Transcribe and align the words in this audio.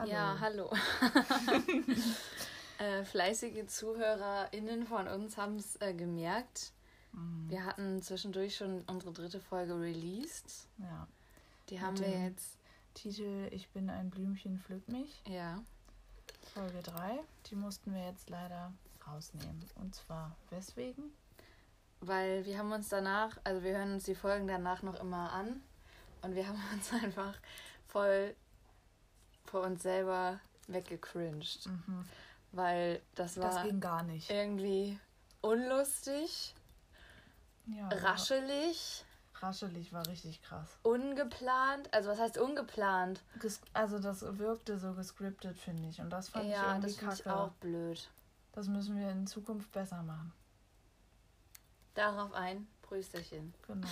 Hallo. 0.00 0.12
Ja, 0.12 0.36
hallo. 0.40 0.70
äh, 2.78 3.04
fleißige 3.04 3.66
ZuhörerInnen 3.66 4.86
von 4.86 5.06
uns 5.06 5.36
haben 5.36 5.56
es 5.56 5.76
äh, 5.82 5.92
gemerkt. 5.92 6.72
Mhm. 7.12 7.50
Wir 7.50 7.66
hatten 7.66 8.00
zwischendurch 8.00 8.56
schon 8.56 8.82
unsere 8.86 9.12
dritte 9.12 9.40
Folge 9.40 9.78
released. 9.78 10.66
Ja. 10.78 11.06
Die 11.68 11.82
haben 11.82 11.98
wir 11.98 12.08
jetzt. 12.08 12.56
Titel 12.94 13.48
Ich 13.50 13.68
bin 13.68 13.90
ein 13.90 14.08
Blümchen, 14.08 14.58
pflück 14.60 14.88
mich. 14.88 15.20
Ja. 15.28 15.62
Folge 16.54 16.80
3. 16.82 17.20
Die 17.50 17.56
mussten 17.56 17.92
wir 17.92 18.06
jetzt 18.06 18.30
leider 18.30 18.72
rausnehmen. 19.06 19.62
Und 19.74 19.94
zwar 19.94 20.34
weswegen? 20.48 21.12
Weil 22.00 22.46
wir 22.46 22.56
haben 22.56 22.72
uns 22.72 22.88
danach, 22.88 23.36
also 23.44 23.62
wir 23.62 23.76
hören 23.76 23.92
uns 23.92 24.04
die 24.04 24.14
Folgen 24.14 24.46
danach 24.46 24.82
noch 24.82 24.98
immer 24.98 25.30
an 25.30 25.60
und 26.22 26.34
wir 26.34 26.48
haben 26.48 26.58
uns 26.72 26.90
einfach 26.90 27.38
voll 27.86 28.34
vor 29.50 29.62
uns 29.62 29.82
selber 29.82 30.40
weggecringed. 30.68 31.66
Mhm. 31.66 32.04
Weil 32.52 33.00
das 33.14 33.36
war 33.36 33.50
das 33.50 33.62
ging 33.62 33.80
gar 33.80 34.02
nicht. 34.02 34.30
irgendwie 34.30 34.98
unlustig, 35.40 36.54
ja, 37.66 37.88
raschelig. 37.88 39.04
Raschelig 39.34 39.92
war 39.92 40.06
richtig 40.06 40.42
krass. 40.42 40.68
Ungeplant, 40.82 41.92
also 41.94 42.10
was 42.10 42.18
heißt 42.18 42.38
ungeplant? 42.38 43.22
Ges 43.40 43.60
also 43.72 43.98
das 43.98 44.20
wirkte 44.38 44.78
so 44.78 44.92
gescriptet, 44.92 45.56
finde 45.58 45.88
ich. 45.88 46.00
Und 46.00 46.10
das 46.10 46.28
fand 46.28 46.46
ja, 46.46 46.60
ich 46.60 46.68
irgendwie 46.68 46.86
das 46.88 46.98
kacke. 46.98 47.20
Ich 47.20 47.26
auch 47.26 47.52
blöd. 47.52 48.10
Das 48.52 48.68
müssen 48.68 48.98
wir 48.98 49.10
in 49.10 49.26
Zukunft 49.26 49.72
besser 49.72 50.02
machen. 50.02 50.32
Darauf 51.94 52.32
ein 52.34 52.66
Prösterchen. 52.82 53.54
Genau. 53.66 53.88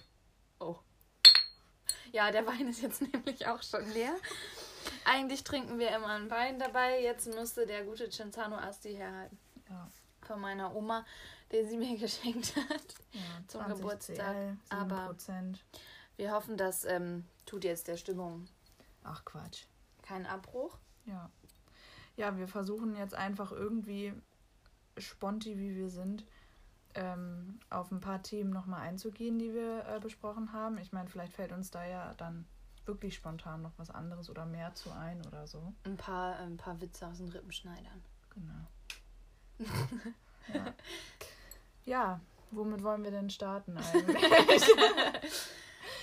oh. 0.58 0.78
Ja, 2.10 2.32
der 2.32 2.46
Wein 2.46 2.66
ist 2.68 2.82
jetzt 2.82 3.02
nämlich 3.12 3.46
auch 3.46 3.62
schon 3.62 3.88
leer. 3.92 4.16
Eigentlich 5.04 5.44
trinken 5.44 5.78
wir 5.78 5.94
immer 5.94 6.08
einen 6.08 6.30
Wein 6.30 6.58
dabei. 6.58 7.00
Jetzt 7.02 7.32
musste 7.34 7.66
der 7.66 7.84
gute 7.84 8.10
Cinzano 8.10 8.56
Asti 8.56 8.94
herhalten. 8.94 9.38
Ja. 9.68 9.88
Von 10.22 10.40
meiner 10.40 10.74
Oma, 10.74 11.04
den 11.52 11.68
sie 11.68 11.76
mir 11.76 11.96
geschenkt 11.98 12.54
hat 12.56 12.94
ja, 13.12 13.20
zum 13.46 13.66
Geburtstag. 13.66 14.16
CL, 14.16 14.56
Aber 14.70 15.16
wir 16.16 16.32
hoffen, 16.32 16.56
das 16.56 16.84
ähm, 16.84 17.24
tut 17.46 17.64
jetzt 17.64 17.88
der 17.88 17.96
Stimmung. 17.96 18.48
Ach 19.04 19.24
Quatsch. 19.24 19.64
Kein 20.02 20.26
Abbruch. 20.26 20.78
Ja. 21.06 21.30
Ja, 22.16 22.36
wir 22.36 22.48
versuchen 22.48 22.96
jetzt 22.96 23.14
einfach 23.14 23.52
irgendwie 23.52 24.12
sponti, 24.98 25.58
wie 25.58 25.76
wir 25.76 25.88
sind, 25.88 26.24
ähm, 26.94 27.60
auf 27.70 27.92
ein 27.92 28.00
paar 28.00 28.22
Themen 28.22 28.50
nochmal 28.50 28.80
einzugehen, 28.80 29.38
die 29.38 29.54
wir 29.54 29.86
äh, 29.86 30.00
besprochen 30.00 30.52
haben. 30.52 30.78
Ich 30.78 30.92
meine, 30.92 31.08
vielleicht 31.08 31.32
fällt 31.32 31.52
uns 31.52 31.70
da 31.70 31.84
ja 31.86 32.14
dann 32.14 32.46
wirklich 32.88 33.14
spontan 33.14 33.62
noch 33.62 33.72
was 33.76 33.90
anderes 33.90 34.28
oder 34.28 34.46
mehr 34.46 34.74
zu 34.74 34.90
ein 34.90 35.24
oder 35.26 35.46
so. 35.46 35.72
Ein 35.84 35.96
paar, 35.96 36.38
ein 36.38 36.56
paar 36.56 36.80
Witze 36.80 37.06
aus 37.06 37.18
den 37.18 37.28
Rippenschneidern. 37.28 38.02
Genau. 38.34 39.68
ja. 40.54 40.74
ja, 41.84 42.20
womit 42.50 42.82
wollen 42.82 43.04
wir 43.04 43.10
denn 43.10 43.30
starten 43.30 43.76
eigentlich? 43.94 44.64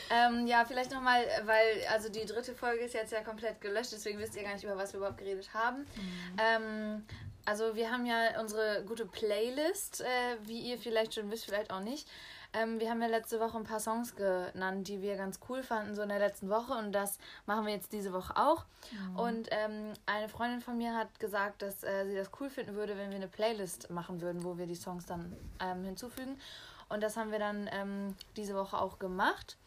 ähm, 0.09 0.47
ja, 0.47 0.63
vielleicht 0.65 0.91
nochmal, 0.91 1.25
weil, 1.45 1.85
also 1.91 2.09
die 2.09 2.25
dritte 2.25 2.53
Folge 2.53 2.85
ist 2.85 2.93
jetzt 2.93 3.11
ja 3.11 3.21
komplett 3.21 3.59
gelöscht, 3.59 3.91
deswegen 3.91 4.19
wisst 4.19 4.35
ihr 4.35 4.43
gar 4.43 4.53
nicht, 4.53 4.63
über 4.63 4.77
was 4.77 4.93
wir 4.93 4.99
überhaupt 4.99 5.17
geredet 5.17 5.53
haben. 5.53 5.79
Mhm. 5.79 6.37
Ähm, 6.37 7.05
also 7.45 7.75
wir 7.75 7.91
haben 7.91 8.05
ja 8.05 8.39
unsere 8.39 8.83
gute 8.85 9.05
Playlist, 9.05 10.01
äh, 10.01 10.37
wie 10.43 10.59
ihr 10.59 10.77
vielleicht 10.77 11.13
schon 11.13 11.29
wisst, 11.31 11.45
vielleicht 11.45 11.71
auch 11.71 11.79
nicht. 11.79 12.07
Ähm, 12.55 12.79
wir 12.79 12.89
haben 12.89 13.01
ja 13.01 13.07
letzte 13.07 13.39
Woche 13.39 13.57
ein 13.57 13.63
paar 13.63 13.79
Songs 13.79 14.15
genannt, 14.15 14.87
die 14.87 15.01
wir 15.01 15.17
ganz 15.17 15.39
cool 15.49 15.61
fanden, 15.61 15.93
so 15.95 16.01
in 16.01 16.09
der 16.09 16.19
letzten 16.19 16.49
Woche. 16.49 16.73
Und 16.73 16.93
das 16.93 17.19
machen 17.45 17.65
wir 17.65 17.73
jetzt 17.73 17.91
diese 17.91 18.13
Woche 18.13 18.37
auch. 18.37 18.65
Mhm. 18.91 19.19
Und 19.19 19.47
ähm, 19.51 19.93
eine 20.05 20.29
Freundin 20.29 20.61
von 20.61 20.77
mir 20.77 20.95
hat 20.95 21.19
gesagt, 21.19 21.61
dass 21.61 21.83
äh, 21.83 22.05
sie 22.05 22.15
das 22.15 22.31
cool 22.39 22.49
finden 22.49 22.75
würde, 22.75 22.97
wenn 22.97 23.09
wir 23.09 23.17
eine 23.17 23.27
Playlist 23.27 23.89
machen 23.89 24.21
würden, 24.21 24.43
wo 24.43 24.57
wir 24.57 24.67
die 24.67 24.75
Songs 24.75 25.05
dann 25.05 25.35
ähm, 25.59 25.83
hinzufügen. 25.83 26.39
Und 26.87 27.01
das 27.01 27.17
haben 27.17 27.31
wir 27.31 27.39
dann 27.39 27.69
ähm, 27.73 28.15
diese 28.37 28.55
Woche 28.55 28.77
auch 28.77 28.99
gemacht. 28.99 29.57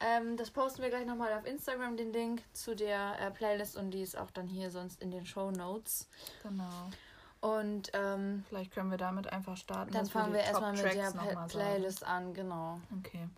Ähm, 0.00 0.36
das 0.36 0.50
posten 0.50 0.82
wir 0.82 0.88
gleich 0.88 1.06
nochmal 1.06 1.32
auf 1.34 1.46
Instagram, 1.46 1.96
den 1.96 2.12
Link 2.12 2.42
zu 2.52 2.74
der 2.74 3.20
äh, 3.20 3.30
Playlist. 3.30 3.76
Und 3.76 3.90
die 3.90 4.02
ist 4.02 4.16
auch 4.16 4.30
dann 4.30 4.48
hier 4.48 4.70
sonst 4.70 5.02
in 5.02 5.10
den 5.10 5.26
Show 5.26 5.50
Notes. 5.50 6.08
Genau. 6.42 6.90
Und 7.42 7.90
ähm, 7.92 8.44
vielleicht 8.48 8.72
können 8.72 8.92
wir 8.92 8.98
damit 8.98 9.32
einfach 9.32 9.56
starten. 9.56 9.90
Dann 9.90 10.06
fangen 10.06 10.32
wir, 10.32 10.38
wir 10.38 10.44
erstmal 10.44 10.72
mit 11.26 11.34
der 11.34 11.48
Playlist 11.48 12.06
an, 12.06 12.34
genau. 12.34 12.80
Okay. 13.00 13.28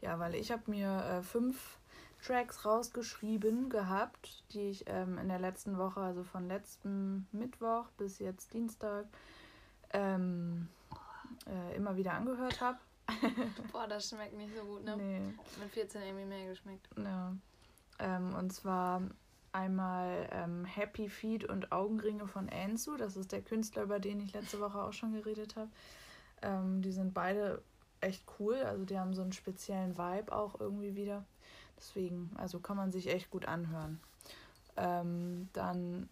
Ja, 0.00 0.18
weil 0.18 0.34
ich 0.34 0.50
habe 0.50 0.62
mir 0.66 0.88
äh, 1.04 1.22
fünf 1.22 1.76
Tracks 2.24 2.64
rausgeschrieben 2.64 3.68
gehabt, 3.68 4.42
die 4.54 4.70
ich 4.70 4.84
ähm, 4.88 5.18
in 5.18 5.28
der 5.28 5.38
letzten 5.38 5.76
Woche, 5.76 6.00
also 6.00 6.24
von 6.24 6.48
letzten 6.48 7.28
Mittwoch 7.32 7.84
bis 7.98 8.18
jetzt 8.18 8.54
Dienstag, 8.54 9.04
ähm, 9.92 10.68
äh, 11.46 11.76
immer 11.76 11.98
wieder 11.98 12.14
angehört 12.14 12.62
habe. 12.62 12.78
Boah, 13.72 13.86
das 13.86 14.08
schmeckt 14.08 14.38
nicht 14.38 14.56
so 14.56 14.64
gut, 14.64 14.84
ne? 14.84 14.96
Nee. 14.96 15.34
Mit 15.60 15.70
14 15.70 16.00
irgendwie 16.00 16.24
mehr 16.24 16.46
geschmeckt. 16.48 16.88
Ja. 16.96 17.34
Ähm, 17.98 18.34
und 18.34 18.54
zwar 18.54 19.02
einmal 19.52 20.28
ähm, 20.32 20.64
Happy 20.64 21.08
Feet 21.08 21.44
und 21.44 21.72
Augenringe 21.72 22.26
von 22.26 22.48
Ansu. 22.48 22.96
Das 22.96 23.16
ist 23.16 23.32
der 23.32 23.42
Künstler, 23.42 23.82
über 23.82 23.98
den 23.98 24.20
ich 24.20 24.32
letzte 24.32 24.60
Woche 24.60 24.82
auch 24.82 24.92
schon 24.92 25.12
geredet 25.12 25.56
habe. 25.56 25.70
Ähm, 26.42 26.82
die 26.82 26.92
sind 26.92 27.14
beide 27.14 27.62
echt 28.00 28.24
cool. 28.38 28.56
Also 28.56 28.84
die 28.84 28.98
haben 28.98 29.14
so 29.14 29.22
einen 29.22 29.32
speziellen 29.32 29.96
Vibe 29.98 30.32
auch 30.32 30.58
irgendwie 30.60 30.94
wieder. 30.94 31.24
Deswegen, 31.76 32.30
also 32.36 32.60
kann 32.60 32.76
man 32.76 32.92
sich 32.92 33.08
echt 33.08 33.30
gut 33.30 33.46
anhören. 33.46 34.00
Ähm, 34.76 35.48
dann 35.52 36.08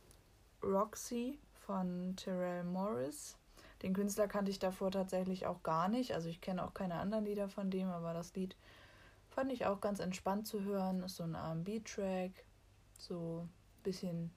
Roxy 0.63 1.39
von 1.67 2.15
Terrell 2.17 2.65
Morris. 2.65 3.37
Den 3.83 3.95
Künstler 3.95 4.27
kannte 4.27 4.51
ich 4.51 4.59
davor 4.59 4.91
tatsächlich 4.91 5.47
auch 5.47 5.63
gar 5.63 5.89
nicht. 5.89 6.13
Also 6.13 6.29
ich 6.29 6.41
kenne 6.41 6.65
auch 6.65 6.75
keine 6.75 6.95
anderen 6.95 7.25
Lieder 7.25 7.49
von 7.49 7.71
dem, 7.71 7.89
aber 7.89 8.13
das 8.13 8.35
Lied 8.35 8.57
fand 9.29 9.53
ich 9.53 9.67
auch 9.67 9.81
ganz 9.81 10.01
entspannt 10.01 10.47
zu 10.47 10.63
hören. 10.63 11.03
Ist 11.03 11.17
so 11.17 11.23
ein 11.23 11.37
RB-Track 11.37 12.33
so 12.99 13.43
ein 13.45 13.83
bisschen 13.83 14.31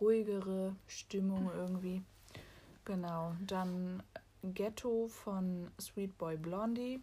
ruhigere 0.00 0.76
Stimmung 0.86 1.50
irgendwie. 1.54 2.02
Genau, 2.84 3.34
dann 3.46 4.02
Ghetto 4.42 5.08
von 5.08 5.70
Sweet 5.80 6.16
Boy 6.18 6.36
Blondie, 6.36 7.02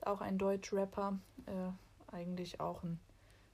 auch 0.00 0.20
ein 0.20 0.38
Deutsch-Rapper, 0.38 1.18
äh, 1.46 2.14
eigentlich 2.14 2.58
auch 2.60 2.82
ein, 2.82 2.98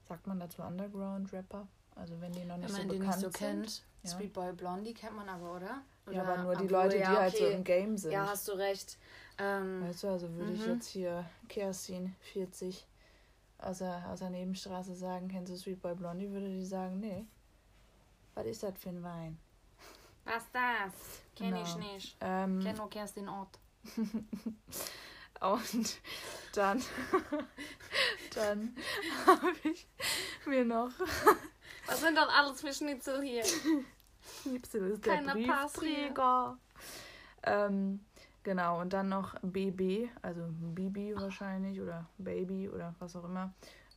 sagt 0.07 0.25
man 0.25 0.39
dazu 0.39 0.63
Underground-Rapper, 0.63 1.67
also 1.95 2.19
wenn 2.21 2.31
die 2.31 2.45
noch 2.45 2.57
nicht 2.57 2.69
wenn 2.69 2.87
man 2.87 2.89
so 2.89 2.97
bekannt 2.97 3.23
nicht 3.23 3.33
so 3.33 3.45
kennt. 3.45 3.83
Ja. 4.03 4.09
Sweet 4.09 4.33
Boy 4.33 4.53
Blondie 4.53 4.93
kennt 4.93 5.15
man 5.15 5.29
aber, 5.29 5.55
oder? 5.55 5.81
oder 6.07 6.15
ja, 6.15 6.23
aber 6.23 6.43
nur 6.43 6.55
die 6.55 6.67
Leute, 6.67 6.97
ja, 6.97 7.11
die 7.11 7.17
halt 7.17 7.37
so 7.37 7.45
im 7.45 7.63
Game 7.63 7.97
sind. 7.97 8.11
Ja, 8.11 8.27
hast 8.27 8.47
du 8.47 8.53
recht. 8.53 8.97
Ähm, 9.37 9.83
weißt 9.83 10.03
du, 10.03 10.07
also 10.07 10.33
würde 10.33 10.53
ich 10.53 10.65
mhm. 10.65 10.73
jetzt 10.73 10.87
hier 10.87 11.25
Kerstin 11.47 12.15
40 12.33 12.85
aus 13.63 13.79
der, 13.79 14.03
aus 14.09 14.19
der 14.19 14.29
Nebenstraße 14.29 14.95
sagen, 14.95 15.27
kennst 15.27 15.51
du 15.51 15.57
Sweet 15.57 15.81
Boy 15.81 15.95
Blondie, 15.95 16.29
würde 16.29 16.49
die 16.49 16.65
sagen, 16.65 16.99
nee. 16.99 17.25
Was 18.35 18.45
ist 18.45 18.63
das 18.63 18.77
für 18.77 18.89
ein 18.89 19.03
Wein? 19.03 19.37
Was 20.25 20.43
das? 20.51 20.93
Kenn 21.35 21.51
genau. 21.51 21.63
ich 21.63 21.75
nicht. 21.75 22.17
Ähm, 22.21 22.59
Kenn 22.61 22.77
nur 22.77 22.93
erst 22.95 23.17
den 23.17 23.29
Ort. 23.29 23.59
Und 25.41 26.01
dann, 26.53 26.81
dann 28.35 28.75
habe 29.25 29.53
ich 29.63 29.87
mir 30.45 30.63
noch. 30.63 30.91
Was 31.85 31.99
sind 31.99 32.15
das 32.15 32.29
alles 32.29 32.61
für 32.61 32.73
Schnitzel 32.73 33.21
hier? 33.21 33.43
Schnitzel 34.41 34.91
ist 34.91 35.03
Keiner 35.03 35.33
der 35.33 35.45
Briefträger. 35.45 36.57
Ähm, 37.43 38.05
Genau, 38.43 38.81
und 38.81 38.91
dann 38.91 39.09
noch 39.09 39.35
BB, 39.41 40.09
also 40.21 40.41
Bibi 40.49 41.15
wahrscheinlich 41.15 41.79
oder 41.79 42.05
Baby 42.17 42.69
oder 42.69 42.93
was 42.99 43.15
auch 43.15 43.23
immer, 43.23 43.53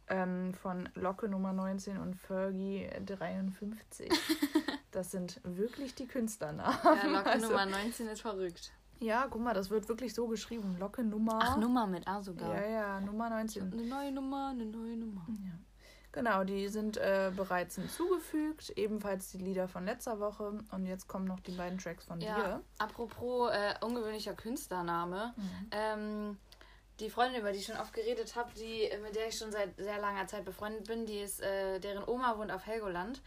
ähm, 0.08 0.54
von 0.54 0.88
Locke 0.94 1.28
Nummer 1.28 1.52
19 1.52 1.98
und 1.98 2.14
Fergie 2.14 2.88
53. 3.04 4.08
das 4.92 5.10
sind 5.10 5.40
wirklich 5.42 5.96
die 5.96 6.06
Künstlernamen. 6.06 6.78
Ja, 6.84 7.06
Locke 7.06 7.26
also, 7.30 7.48
Nummer 7.48 7.66
19 7.66 8.06
ist 8.06 8.20
verrückt. 8.20 8.72
Ja, 9.00 9.26
guck 9.28 9.42
mal, 9.42 9.52
das 9.52 9.68
wird 9.68 9.88
wirklich 9.88 10.14
so 10.14 10.26
geschrieben. 10.28 10.76
Locke 10.78 11.02
Nummer. 11.02 11.38
Ach, 11.42 11.56
Nummer 11.56 11.86
mit 11.86 12.06
A 12.08 12.22
sogar. 12.22 12.54
Ja, 12.54 12.68
ja, 12.68 13.00
Nummer 13.00 13.28
19. 13.28 13.72
Eine 13.72 13.82
neue 13.82 14.12
Nummer, 14.12 14.48
eine 14.50 14.64
neue 14.64 14.96
Nummer. 14.96 15.26
Ja. 15.28 15.52
Genau, 16.16 16.44
die 16.44 16.68
sind 16.68 16.96
äh, 16.96 17.30
bereits 17.36 17.74
hinzugefügt, 17.74 18.70
ebenfalls 18.70 19.32
die 19.32 19.36
Lieder 19.36 19.68
von 19.68 19.84
letzter 19.84 20.18
Woche 20.18 20.60
und 20.72 20.86
jetzt 20.86 21.08
kommen 21.08 21.26
noch 21.26 21.40
die 21.40 21.50
beiden 21.50 21.78
Tracks 21.78 22.06
von 22.06 22.22
ja, 22.22 22.36
dir. 22.36 22.62
Apropos 22.78 23.50
äh, 23.52 23.74
ungewöhnlicher 23.84 24.32
Künstlername. 24.32 25.34
Mhm. 25.36 25.70
Ähm, 25.72 26.38
die 27.00 27.10
Freundin, 27.10 27.42
über 27.42 27.52
die 27.52 27.58
ich 27.58 27.66
schon 27.66 27.76
oft 27.76 27.92
geredet 27.92 28.34
habe, 28.34 28.50
die, 28.54 28.88
mit 29.02 29.14
der 29.14 29.28
ich 29.28 29.36
schon 29.36 29.52
seit 29.52 29.76
sehr 29.76 29.98
langer 30.00 30.26
Zeit 30.26 30.46
befreundet 30.46 30.86
bin, 30.86 31.04
die 31.04 31.18
ist, 31.18 31.42
äh, 31.42 31.80
deren 31.80 32.08
Oma 32.08 32.38
wohnt 32.38 32.50
auf 32.50 32.64
Helgoland. 32.64 33.20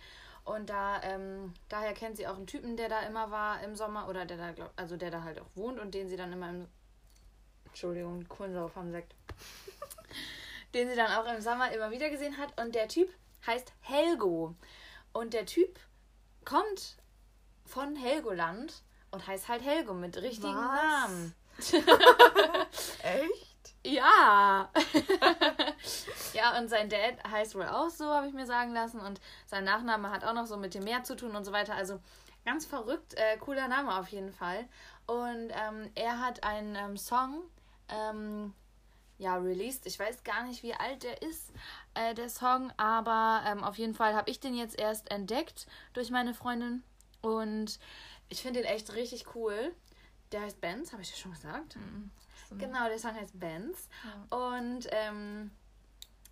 Und 0.43 0.71
da, 0.71 0.99
ähm, 1.03 1.53
daher 1.67 1.93
kennt 1.93 2.17
sie 2.17 2.25
auch 2.25 2.37
einen 2.37 2.47
Typen, 2.47 2.75
der 2.75 2.89
da 2.89 3.01
immer 3.01 3.29
war 3.29 3.61
im 3.61 3.75
Sommer, 3.75 4.09
oder 4.09 4.25
der 4.25 4.37
da, 4.37 4.51
glaub, 4.51 4.71
also 4.77 4.97
der 4.97 5.11
da 5.11 5.23
halt 5.23 5.39
auch 5.39 5.49
wohnt 5.53 5.77
und 5.77 5.93
den 5.93 6.09
sie 6.09 6.17
dann 6.17 6.33
immer 6.33 6.49
im 6.49 6.67
Entschuldigung, 7.65 8.27
Kohlensauf 8.27 8.75
am 8.75 8.89
Sekt 8.89 9.13
den 10.73 10.89
sie 10.89 10.95
dann 10.95 11.11
auch 11.11 11.31
im 11.31 11.41
Sommer 11.41 11.71
immer 11.71 11.91
wieder 11.91 12.09
gesehen 12.09 12.37
hat. 12.37 12.59
Und 12.61 12.75
der 12.75 12.87
Typ 12.87 13.09
heißt 13.45 13.71
Helgo. 13.81 14.55
Und 15.13 15.33
der 15.33 15.45
Typ 15.45 15.79
kommt 16.45 16.97
von 17.65 17.95
Helgoland 17.95 18.83
und 19.11 19.25
heißt 19.25 19.47
halt 19.47 19.63
Helgo 19.63 19.93
mit 19.93 20.17
richtigen 20.17 20.55
Was? 20.55 20.81
Namen. 20.81 21.35
Echt? 23.03 23.49
Ja. 23.85 24.69
ja, 26.33 26.57
und 26.57 26.69
sein 26.69 26.89
Dad 26.89 27.15
heißt 27.29 27.55
wohl 27.55 27.67
auch 27.67 27.89
so, 27.89 28.05
habe 28.05 28.27
ich 28.27 28.33
mir 28.33 28.45
sagen 28.45 28.73
lassen. 28.73 28.99
Und 28.99 29.19
sein 29.45 29.63
Nachname 29.63 30.11
hat 30.11 30.23
auch 30.23 30.33
noch 30.33 30.45
so 30.45 30.57
mit 30.57 30.73
dem 30.73 30.83
Meer 30.83 31.03
zu 31.03 31.15
tun 31.15 31.35
und 31.35 31.45
so 31.45 31.51
weiter. 31.51 31.75
Also 31.75 31.99
ganz 32.45 32.65
verrückt, 32.65 33.13
äh, 33.15 33.37
cooler 33.37 33.67
Name 33.67 33.97
auf 33.97 34.07
jeden 34.09 34.31
Fall. 34.31 34.67
Und 35.05 35.49
ähm, 35.51 35.89
er 35.95 36.19
hat 36.19 36.43
einen 36.43 36.75
ähm, 36.75 36.97
Song 36.97 37.41
ähm, 37.89 38.53
ja, 39.19 39.35
released. 39.35 39.85
Ich 39.85 39.99
weiß 39.99 40.23
gar 40.23 40.43
nicht, 40.43 40.63
wie 40.63 40.73
alt 40.73 41.03
der 41.03 41.21
ist, 41.21 41.51
äh, 41.93 42.15
der 42.15 42.29
Song, 42.29 42.71
aber 42.77 43.43
ähm, 43.45 43.63
auf 43.63 43.77
jeden 43.77 43.93
Fall 43.93 44.15
habe 44.15 44.31
ich 44.31 44.39
den 44.39 44.55
jetzt 44.55 44.79
erst 44.79 45.11
entdeckt 45.11 45.67
durch 45.93 46.09
meine 46.09 46.33
Freundin. 46.33 46.81
Und 47.21 47.79
ich 48.29 48.41
finde 48.41 48.61
den 48.61 48.69
echt 48.71 48.93
richtig 48.93 49.35
cool. 49.35 49.75
Der 50.31 50.41
heißt 50.41 50.61
Benz, 50.61 50.91
habe 50.93 51.01
ich 51.03 51.11
dir 51.11 51.17
schon 51.17 51.31
gesagt? 51.33 51.75
Genau, 52.57 52.87
der 52.87 52.97
Song 52.97 53.13
heißt 53.13 53.39
Benz. 53.39 53.89
Und 54.29 54.87
ähm, 54.91 55.51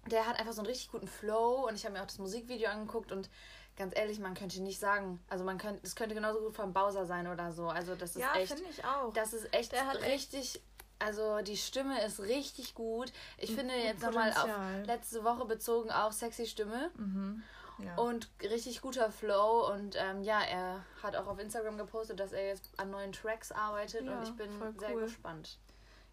der 0.09 0.25
hat 0.25 0.39
einfach 0.39 0.53
so 0.53 0.61
einen 0.61 0.67
richtig 0.67 0.89
guten 0.89 1.07
Flow 1.07 1.67
und 1.67 1.75
ich 1.75 1.83
habe 1.85 1.93
mir 1.93 2.01
auch 2.01 2.07
das 2.07 2.17
Musikvideo 2.17 2.69
angeguckt 2.69 3.11
und 3.11 3.29
ganz 3.75 3.95
ehrlich, 3.95 4.17
man 4.19 4.33
könnte 4.33 4.61
nicht 4.61 4.79
sagen, 4.79 5.19
also 5.29 5.43
man 5.43 5.57
könnte, 5.57 5.81
das 5.81 5.95
könnte 5.95 6.15
genauso 6.15 6.39
gut 6.39 6.55
von 6.55 6.73
Bowser 6.73 7.05
sein 7.05 7.27
oder 7.27 7.51
so. 7.51 7.67
Also 7.67 7.93
das 7.95 8.11
ist 8.15 8.21
Ja, 8.21 8.33
echt, 8.35 8.53
finde 8.53 8.69
ich 8.71 8.83
auch. 8.85 9.13
das 9.13 9.33
ist 9.33 9.53
echt 9.53 9.73
richtig, 10.05 10.61
also 10.99 11.39
die 11.41 11.57
Stimme 11.57 12.03
ist 12.05 12.19
richtig 12.19 12.73
gut. 12.75 13.11
Ich 13.37 13.53
finde 13.55 13.73
jetzt 13.75 14.01
nochmal 14.03 14.31
auf 14.31 14.49
letzte 14.87 15.23
Woche 15.23 15.45
bezogen 15.45 15.91
auch 15.91 16.11
sexy 16.11 16.45
Stimme 16.45 16.91
Mhm. 16.95 17.43
Ja. 17.79 17.95
und 17.97 18.27
richtig 18.41 18.81
guter 18.81 19.11
Flow 19.11 19.71
und 19.71 19.95
ähm, 19.99 20.23
ja, 20.23 20.41
er 20.41 20.83
hat 21.03 21.15
auch 21.15 21.27
auf 21.27 21.37
Instagram 21.39 21.77
gepostet, 21.77 22.19
dass 22.19 22.31
er 22.31 22.47
jetzt 22.47 22.71
an 22.79 22.89
neuen 22.89 23.11
Tracks 23.11 23.51
arbeitet 23.51 24.03
Ja, 24.05 24.17
und 24.17 24.23
ich 24.27 24.33
bin 24.35 24.49
sehr 24.79 24.95
cool. 24.95 25.01
gespannt. 25.03 25.59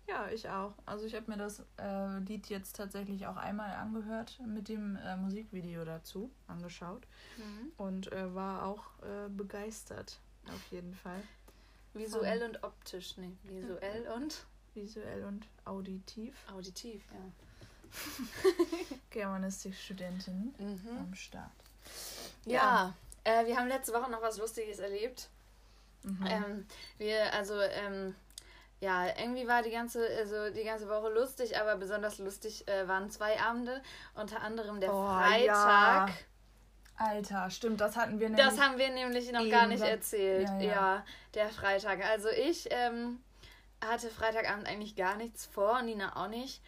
Ja, 0.07 0.29
ich 0.29 0.47
auch. 0.51 0.75
Also 0.85 1.07
ich 1.07 1.15
habe 1.15 1.31
mir 1.31 1.39
das 1.39 1.63
äh, 1.79 2.19
Lied 2.19 2.51
jetzt 2.51 2.77
tatsächlich 2.77 3.27
auch 3.27 3.39
einmal 3.39 3.71
angehört 3.77 4.39
mit 4.47 4.69
dem 4.69 4.97
äh, 4.97 5.17
Musikvideo 5.17 5.87
dazu 5.87 6.31
angeschaut 6.49 7.07
und 7.79 8.13
äh, 8.13 8.35
war 8.35 8.67
auch 8.67 8.83
äh, 9.03 9.31
begeistert 9.31 10.19
auf 10.55 10.71
jeden 10.71 10.93
Fall. 10.95 11.23
Visuell 11.95 12.43
und 12.43 12.63
optisch, 12.63 13.17
nee, 13.17 13.35
visuell 13.45 14.07
und 14.15 14.45
Visuell 14.75 15.25
und 15.25 15.47
auditiv. 15.65 16.35
auditiv, 16.53 17.03
ja. 17.13 17.21
Germanistikstudentin 19.11 20.55
Mhm. 20.59 20.99
am 20.99 21.15
Start. 21.15 21.51
Ja, 22.45 22.93
äh, 23.25 23.47
wir 23.47 23.57
haben 23.57 23.69
letzte 23.69 23.93
Woche 23.93 24.11
noch 24.11 24.21
was 24.23 24.39
Lustiges 24.39 24.79
erlebt. 24.79 25.29
Mhm. 26.03 26.27
Ähm, 26.27 26.67
wir, 26.99 27.33
also, 27.33 27.61
ähm, 27.61 28.15
ja, 28.81 29.07
irgendwie 29.19 29.47
war 29.47 29.63
die 29.63 29.71
ganze, 29.71 30.07
also 30.19 30.51
die 30.51 30.65
ganze 30.65 30.89
Woche 30.89 31.09
lustig, 31.11 31.57
aber 31.59 31.77
besonders 31.77 32.19
lustig 32.19 32.67
äh, 32.69 32.87
waren 32.87 33.11
zwei 33.11 33.41
Abende, 33.41 33.81
unter 34.15 34.43
anderem 34.43 34.81
der 34.81 34.93
Oh, 34.93 35.07
Freitag. 35.07 35.47
ja. 35.47 36.09
Alter, 36.97 37.51
stimmt, 37.51 37.81
das 37.81 37.97
hatten 37.97 38.21
wir 38.21 38.29
nämlich. 38.29 38.47
Das 38.47 38.61
haben 38.61 38.79
wir 38.79 38.89
nämlich 38.91 39.33
noch 39.33 39.49
gar 39.51 39.67
nicht 39.67 39.83
erzählt. 39.83 40.49
Ja, 40.49 40.61
Ja, 40.61 40.67
ja. 40.97 41.05
der 41.35 41.49
Freitag. 41.49 42.05
Also 42.05 42.29
ich 42.29 42.69
ähm, 42.71 43.21
hatte 43.87 44.09
Freitagabend 44.09 44.67
eigentlich 44.67 44.97
gar 44.97 45.17
nichts 45.17 45.47
vor, 45.47 45.83
Nina 45.83 46.17
auch 46.17 46.29
nicht. 46.29 46.61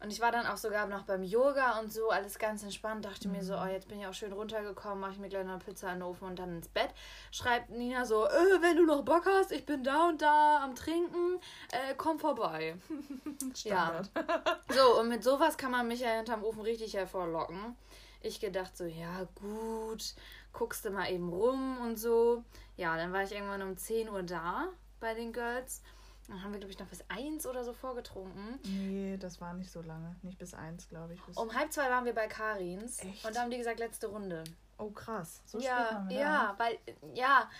Und 0.00 0.12
ich 0.12 0.20
war 0.20 0.30
dann 0.30 0.46
auch 0.46 0.56
sogar 0.56 0.86
noch 0.86 1.02
beim 1.02 1.24
Yoga 1.24 1.80
und 1.80 1.92
so, 1.92 2.10
alles 2.10 2.38
ganz 2.38 2.62
entspannt. 2.62 3.04
Dachte 3.04 3.26
mir 3.26 3.42
so, 3.42 3.54
Mhm. 3.54 3.60
oh, 3.62 3.66
jetzt 3.66 3.88
bin 3.88 3.98
ich 4.00 4.06
auch 4.06 4.14
schön 4.14 4.32
runtergekommen, 4.32 5.00
mache 5.00 5.12
ich 5.12 5.18
mir 5.18 5.28
gleich 5.28 5.44
noch 5.44 5.54
eine 5.54 5.64
Pizza 5.64 5.88
in 5.88 5.98
den 5.98 6.02
Ofen 6.04 6.28
und 6.28 6.38
dann 6.38 6.56
ins 6.56 6.68
Bett. 6.68 6.90
Schreibt 7.32 7.70
Nina 7.70 8.04
so, 8.04 8.24
äh, 8.26 8.62
wenn 8.62 8.76
du 8.76 8.86
noch 8.86 9.02
Bock 9.02 9.26
hast, 9.26 9.50
ich 9.50 9.66
bin 9.66 9.82
da 9.82 10.08
und 10.08 10.22
da 10.22 10.62
am 10.62 10.76
Trinken, 10.76 11.40
äh, 11.72 11.94
komm 11.96 12.20
vorbei. 12.20 12.76
ja. 13.64 14.04
Standard. 14.04 14.10
So, 14.72 15.00
und 15.00 15.08
mit 15.08 15.24
sowas 15.24 15.56
kann 15.56 15.72
man 15.72 15.88
mich 15.88 16.00
ja 16.00 16.10
hinterm 16.10 16.44
Ofen 16.44 16.60
richtig 16.62 16.94
hervorlocken. 16.94 17.74
Ich 18.20 18.38
gedacht 18.38 18.76
so, 18.76 18.84
ja 18.84 19.26
gut, 19.40 20.14
guckst 20.52 20.84
du 20.84 20.90
mal 20.90 21.10
eben 21.10 21.28
rum 21.32 21.78
und 21.80 21.96
so. 21.98 22.44
Ja, 22.76 22.96
dann 22.96 23.12
war 23.12 23.24
ich 23.24 23.32
irgendwann 23.32 23.62
um 23.62 23.76
10 23.76 24.08
Uhr 24.10 24.22
da 24.22 24.68
bei 25.00 25.14
den 25.14 25.32
Girls. 25.32 25.82
Dann 26.28 26.42
haben 26.42 26.52
wir, 26.52 26.60
glaube 26.60 26.72
ich, 26.72 26.78
noch 26.78 26.86
bis 26.86 27.02
1 27.08 27.46
oder 27.46 27.64
so 27.64 27.72
vorgetrunken. 27.72 28.60
Nee, 28.64 29.16
das 29.18 29.40
war 29.40 29.54
nicht 29.54 29.70
so 29.70 29.80
lange. 29.80 30.14
Nicht 30.22 30.38
bis 30.38 30.52
eins, 30.52 30.86
glaube 30.88 31.14
ich. 31.14 31.22
Bis 31.22 31.36
Um 31.38 31.54
halb 31.54 31.72
zwei 31.72 31.88
waren 31.88 32.04
wir 32.04 32.14
bei 32.14 32.26
Karins. 32.28 33.02
Echt? 33.02 33.24
Und 33.24 33.34
da 33.34 33.40
haben 33.40 33.50
die 33.50 33.56
gesagt, 33.56 33.78
letzte 33.80 34.08
Runde. 34.08 34.44
oh, 34.76 34.90
krass. 34.90 35.42
So 35.46 35.58
spät 35.58 35.70
ja, 35.70 36.06
da. 36.08 36.14
ja, 36.14 36.54
weil, 36.58 36.78
ja. 37.14 37.50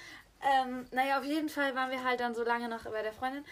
Ähm, 0.41 0.85
naja, 0.93 1.19
auf 1.19 1.25
jeden 1.25 1.49
Fall 1.49 1.75
waren 1.75 1.91
wir 1.91 2.05
halt 2.05 2.21
dann 2.21 2.35
so 2.35 2.45
lange 2.45 2.69
noch 2.69 2.85
bei 2.85 3.03
der 3.03 3.15
Freundin. 3.15 3.45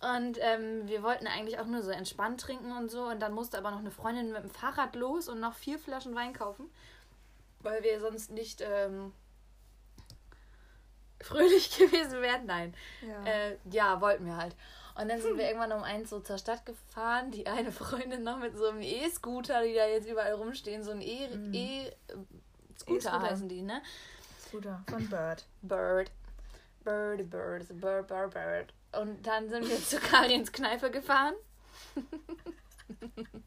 Und 0.00 0.38
ähm, 0.40 0.88
wir 0.88 1.02
wollten 1.02 1.26
eigentlich 1.26 1.58
auch 1.60 1.66
nur 1.66 1.82
so 1.82 1.90
entspannt 1.90 2.40
trinken 2.40 2.72
und 2.72 2.90
so. 2.90 3.04
Und 3.04 3.20
dann 3.20 3.34
musste 3.34 3.58
aber 3.58 3.70
noch 3.70 3.78
eine 3.78 3.90
Freundin 3.90 4.32
mit 4.32 4.42
dem 4.42 4.50
Fahrrad 4.50 4.96
los 4.96 5.28
und 5.28 5.38
noch 5.38 5.54
vier 5.54 5.78
Flaschen 5.78 6.14
Wein 6.14 6.32
kaufen. 6.32 6.70
Weil 7.60 7.84
wir 7.84 8.00
sonst 8.00 8.30
nicht 8.32 8.62
ähm, 8.62 9.12
fröhlich 11.22 11.76
gewesen 11.78 12.20
wären. 12.22 12.46
Nein. 12.46 12.74
Ja. 13.06 13.24
Äh, 13.24 13.56
ja, 13.70 14.00
wollten 14.00 14.26
wir 14.26 14.36
halt. 14.36 14.54
Und 14.94 15.08
dann 15.08 15.20
sind 15.22 15.38
wir 15.38 15.46
irgendwann 15.46 15.72
um 15.72 15.82
eins 15.82 16.10
so 16.10 16.20
zur 16.20 16.36
Stadt 16.36 16.66
gefahren. 16.66 17.30
Die 17.30 17.46
eine 17.46 17.72
Freundin 17.72 18.22
noch 18.24 18.38
mit 18.38 18.56
so 18.58 18.66
einem 18.68 18.82
E-Scooter, 18.82 19.62
die 19.62 19.74
da 19.74 19.86
jetzt 19.86 20.06
überall 20.08 20.32
rumstehen. 20.34 20.84
So 20.84 20.90
ein 20.90 21.00
E- 21.00 21.28
Mhm. 21.34 21.54
E-Scooter 21.54 22.26
E-Scooter. 22.96 23.22
heißen 23.22 23.48
die, 23.48 23.62
ne? 23.62 23.80
Scooter 24.48 24.82
von 24.90 25.08
Bird. 25.08 25.44
Bird. 25.62 26.10
Bird, 26.84 27.30
Bird, 27.30 27.68
Bird, 27.80 28.06
Bird, 28.08 28.34
Bird. 28.34 28.72
Und 29.00 29.26
dann 29.26 29.48
sind 29.48 29.66
wir 29.68 29.76
zu 29.82 29.98
Karins 29.98 30.52
Kneipe 30.52 30.90
gefahren. 30.90 31.34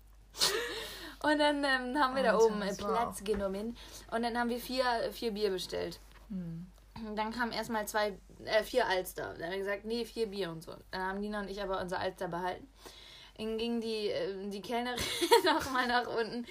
Und 1.23 1.39
dann 1.39 1.63
ähm, 1.63 1.97
haben 1.99 2.15
wir 2.15 2.23
da 2.23 2.33
Alter, 2.33 2.45
oben 2.45 2.61
äh, 2.61 2.67
das 2.67 2.81
war 2.81 2.91
Platz 2.91 3.23
genommen. 3.23 3.75
Und 4.11 4.23
dann 4.23 4.37
haben 4.37 4.49
wir 4.49 4.59
vier, 4.59 4.83
vier 5.11 5.31
Bier 5.31 5.49
bestellt. 5.49 5.99
Hm. 6.29 6.67
Dann 7.15 7.31
kamen 7.31 7.51
erstmal 7.51 7.87
zwei, 7.87 8.17
äh, 8.45 8.63
vier 8.63 8.87
Alster. 8.87 9.33
Dann 9.33 9.43
haben 9.43 9.51
wir 9.51 9.59
gesagt, 9.59 9.85
nee, 9.85 10.05
vier 10.05 10.27
Bier 10.27 10.49
und 10.49 10.63
so. 10.63 10.75
Dann 10.91 11.01
haben 11.01 11.19
Nina 11.19 11.41
und 11.41 11.49
ich 11.49 11.61
aber 11.61 11.81
unser 11.81 11.99
Alster 11.99 12.27
behalten. 12.27 12.67
Dann 13.37 13.57
ging 13.57 13.81
die, 13.81 14.09
äh, 14.09 14.49
die 14.49 14.61
Kellnerin 14.61 15.03
nochmal 15.45 15.87
nach 15.87 16.07
unten. 16.07 16.45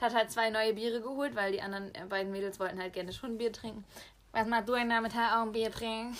Hat 0.00 0.14
halt 0.14 0.30
zwei 0.30 0.50
neue 0.50 0.74
Biere 0.74 1.00
geholt, 1.00 1.34
weil 1.34 1.52
die 1.52 1.62
anderen 1.62 1.94
äh, 1.94 2.04
beiden 2.06 2.30
Mädels 2.30 2.60
wollten 2.60 2.80
halt 2.80 2.92
gerne 2.92 3.12
schon 3.12 3.38
Bier 3.38 3.52
trinken. 3.52 3.84
Was 4.32 4.46
macht 4.46 4.68
du 4.68 4.74
denn 4.74 4.90
damit 4.90 5.12
auch 5.12 5.42
ein 5.42 5.52
Bier 5.52 5.72
trinken? 5.72 6.14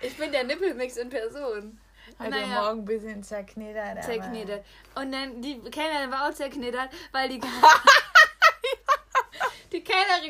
ich 0.00 0.16
bin 0.16 0.30
der 0.30 0.44
Nippelmix 0.44 0.96
in 0.98 1.08
Person. 1.08 1.80
Heute 2.18 2.30
Naja. 2.30 2.62
Morgen 2.62 2.80
ein 2.80 2.84
bisschen 2.84 3.22
zerknittert. 3.24 4.04
Zerknittert. 4.04 4.64
Und 4.94 5.10
dann, 5.10 5.42
die 5.42 5.60
Kellnerin 5.62 6.10
war 6.10 6.28
auch 6.28 6.32
zerknittert, 6.32 6.90
weil 7.12 7.28
die. 7.28 7.40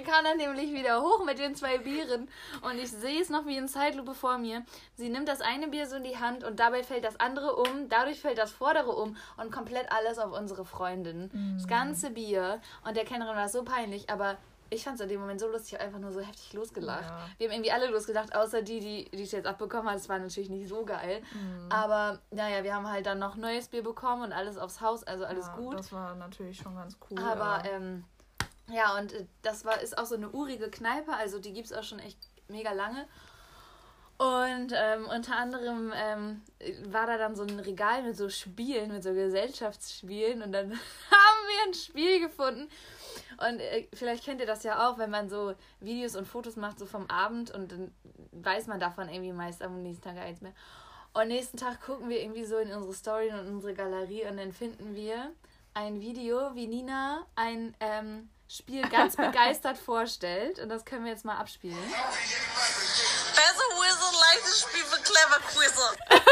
kam 0.07 0.25
dann 0.25 0.37
nämlich 0.37 0.73
wieder 0.73 1.03
hoch 1.03 1.25
mit 1.25 1.39
den 1.39 1.55
zwei 1.55 1.79
Bieren. 1.79 2.29
Und 2.63 2.79
ich 2.79 2.91
sehe 2.91 3.21
es 3.21 3.29
noch 3.29 3.47
wie 3.47 3.57
in 3.57 3.69
Zeitlupe 3.69 4.15
vor 4.15 4.39
mir. 4.39 4.65
Sie 4.95 5.09
nimmt 5.09 5.29
das 5.29 5.41
eine 5.41 5.69
Bier 5.69 5.87
so 5.87 5.97
in 5.97 6.05
die 6.05 6.19
Hand 6.19 6.45
und 6.45 6.61
dabei 6.61 6.83
fällt 6.83 7.05
das 7.05 7.19
andere 7.21 7.57
um. 7.57 7.89
Dadurch 7.89 8.21
fällt 8.21 8.39
das 8.39 8.53
vordere 8.53 8.93
um 8.93 9.17
und 9.37 9.53
komplett 9.53 9.91
alles 9.93 10.19
auf 10.19 10.33
unsere 10.33 10.65
Freundin. 10.65 11.31
Das 11.57 11.67
ganze 11.67 12.11
Bier. 12.11 12.61
Und 12.87 12.97
der 12.97 13.05
Kellnerin 13.05 13.37
war 13.37 13.49
so 13.49 13.65
peinlich, 13.65 14.09
aber. 14.11 14.37
Ich 14.69 14.83
fand 14.83 14.97
es 14.97 15.01
in 15.01 15.09
dem 15.09 15.21
Moment 15.21 15.39
so 15.39 15.47
lustig, 15.47 15.75
ich 15.75 15.79
habe 15.79 15.85
einfach 15.85 16.01
nur 16.01 16.11
so 16.11 16.19
heftig 16.19 16.53
losgelacht. 16.53 17.05
Ja. 17.05 17.29
Wir 17.39 17.47
haben 17.47 17.55
irgendwie 17.55 17.71
alle 17.71 17.87
losgelacht, 17.87 18.35
außer 18.35 18.63
die, 18.63 18.81
die 18.81 19.09
die 19.17 19.23
es 19.23 19.31
jetzt 19.31 19.47
abbekommen 19.47 19.89
hat. 19.89 19.95
Das 19.95 20.09
war 20.09 20.19
natürlich 20.19 20.51
nicht 20.51 20.69
so 20.69 20.85
geil. 20.85 21.23
Mhm. 21.33 21.71
Aber 21.71 22.19
naja, 22.33 22.65
wir 22.65 22.75
haben 22.75 22.91
halt 22.91 23.07
dann 23.07 23.21
noch 23.21 23.37
neues 23.37 23.69
Bier 23.69 23.85
bekommen 23.85 24.25
und 24.25 24.33
alles 24.33 24.59
aufs 24.59 24.81
Haus, 24.81 25.05
also 25.05 25.25
alles 25.25 25.47
ja, 25.47 25.55
gut. 25.55 25.79
Das 25.79 25.93
war 25.93 26.17
natürlich 26.17 26.59
schon 26.59 26.75
ganz 26.75 26.99
cool. 27.09 27.17
aber 27.17 27.63
ähm, 27.65 28.03
ja, 28.69 28.97
und 28.99 29.13
äh, 29.13 29.27
das 29.43 29.65
war 29.65 29.81
ist 29.81 29.99
auch 29.99 30.07
so 30.07 30.17
eine 30.17 30.31
urige 30.31 30.71
Kneipe, 30.71 31.13
also 31.13 31.39
die 31.39 31.53
gibt 31.53 31.67
es 31.67 31.73
auch 31.73 31.85
schon 31.85 31.99
echt 31.99 32.19
mega 32.49 32.73
lange. 32.73 33.07
Und 34.19 34.73
ähm, 34.75 35.07
unter 35.15 35.37
anderem 35.37 35.93
ähm, 35.95 36.43
war 36.87 37.07
da 37.07 37.19
dann 37.19 37.37
so 37.37 37.43
ein 37.43 37.61
Regal 37.61 38.03
mit 38.03 38.17
so 38.17 38.31
Spielen, 38.31 38.91
mit 38.91 39.03
so 39.03 39.13
Gesellschaftsspielen. 39.13 40.43
Und 40.43 40.53
dann 40.53 40.71
haben 41.11 41.47
wir 41.49 41.67
ein 41.67 41.75
Spiel 41.75 42.21
gefunden. 42.21 42.69
Und 43.37 43.61
äh, 43.61 43.87
vielleicht 43.93 44.25
kennt 44.25 44.41
ihr 44.41 44.47
das 44.47 44.63
ja 44.63 44.89
auch, 44.89 44.97
wenn 44.97 45.11
man 45.11 45.29
so 45.29 45.55
Videos 45.81 46.17
und 46.17 46.27
Fotos 46.27 46.57
macht, 46.57 46.79
so 46.79 46.87
vom 46.87 47.11
Abend. 47.11 47.51
Und 47.51 47.73
dann 47.73 47.95
weiß 48.33 48.69
man 48.69 48.81
davon 48.81 49.11
irgendwie 49.11 49.33
meist 49.33 49.63
am 49.63 49.83
nächsten 49.83 50.05
Tag 50.05 50.15
nichts 50.25 50.41
mehr. 50.41 50.55
Und 51.13 51.29
nächsten 51.29 51.59
Tag 51.59 51.83
gucken 51.83 52.09
wir 52.09 52.21
irgendwie 52.21 52.45
so 52.45 52.57
in 52.57 52.73
unsere 52.73 52.95
Story 52.95 53.31
und 53.31 53.47
unsere 53.47 53.75
Galerie. 53.75 54.27
Und 54.27 54.39
dann 54.39 54.53
finden 54.53 54.95
wir 54.95 55.31
ein 55.75 56.01
Video, 56.01 56.55
wie 56.55 56.67
Nina 56.67 57.27
ein 57.35 57.75
ähm, 57.81 58.31
Spiel 58.49 58.83
ganz 58.89 59.17
begeistert 59.17 59.77
vorstellt. 59.79 60.59
Und 60.61 60.69
das 60.69 60.85
können 60.85 61.05
wir 61.05 61.11
jetzt 61.13 61.25
mal 61.25 61.37
abspielen. 61.37 61.77
Wizard 63.79 64.15
like 64.21 64.43
das 64.43 64.61
Spiel 64.63 64.83
für 64.85 65.01
Clever 65.03 65.39
Quizzer. 65.49 65.93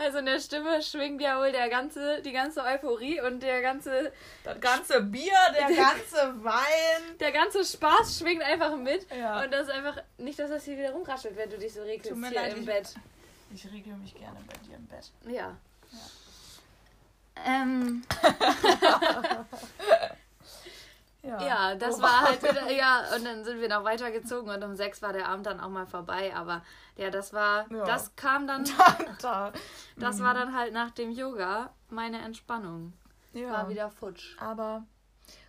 Also 0.00 0.18
in 0.18 0.26
der 0.26 0.38
Stimme 0.38 0.80
schwingt 0.80 1.20
ja 1.20 1.40
wohl 1.40 1.50
der 1.50 1.68
ganze, 1.68 2.22
die 2.22 2.30
ganze 2.30 2.62
Euphorie 2.62 3.20
und 3.20 3.40
der 3.42 3.60
ganze. 3.60 4.12
Das 4.44 4.60
ganze 4.60 5.00
Bier, 5.02 5.32
der 5.52 5.74
ganze 5.76 6.44
Wein. 6.44 7.18
Der 7.18 7.32
ganze 7.32 7.64
Spaß 7.64 8.20
schwingt 8.20 8.44
einfach 8.44 8.76
mit. 8.76 9.10
Ja. 9.12 9.42
Und 9.42 9.50
das 9.52 9.62
ist 9.66 9.72
einfach 9.72 10.00
nicht, 10.18 10.38
dass 10.38 10.50
das 10.50 10.62
hier 10.64 10.78
wieder 10.78 10.92
rumraschelt, 10.92 11.36
wenn 11.36 11.50
du 11.50 11.58
dich 11.58 11.74
so 11.74 11.82
regelst 11.82 12.10
Tut 12.10 12.16
mir 12.18 12.28
hier 12.28 12.40
leid, 12.40 12.52
im 12.52 12.60
ich- 12.60 12.66
Bett. 12.66 12.94
Ich 13.52 13.64
regel 13.72 13.94
mich 13.94 14.14
gerne 14.14 14.38
bei 14.46 14.54
dir 14.68 14.76
im 14.76 14.86
Bett. 14.86 15.10
Ja. 15.26 15.56
Ähm, 17.44 18.04
Ja, 21.22 21.42
ja, 21.42 21.74
das 21.74 21.98
Oh. 21.98 22.02
war 22.02 22.20
halt 22.22 22.42
wieder, 22.42 22.70
ja, 22.70 23.02
und 23.16 23.24
dann 23.24 23.44
sind 23.44 23.60
wir 23.60 23.68
noch 23.68 23.82
weitergezogen 23.84 24.50
und 24.50 24.62
um 24.62 24.76
sechs 24.76 25.02
war 25.02 25.12
der 25.12 25.28
Abend 25.28 25.46
dann 25.46 25.58
auch 25.60 25.68
mal 25.68 25.86
vorbei, 25.86 26.32
aber 26.34 26.62
ja, 26.96 27.10
das 27.10 27.32
war, 27.32 27.70
Ja. 27.72 27.84
das 27.84 28.14
kam 28.16 28.46
dann, 28.46 28.64
da. 29.22 29.52
das 29.96 30.22
war 30.22 30.34
dann 30.34 30.54
halt 30.56 30.72
nach 30.72 30.90
dem 30.92 31.10
Yoga 31.10 31.70
meine 31.90 32.20
Entspannung. 32.22 32.92
Ja. 33.32 33.50
War 33.50 33.68
wieder 33.68 33.90
futsch. 33.90 34.36
Aber 34.40 34.84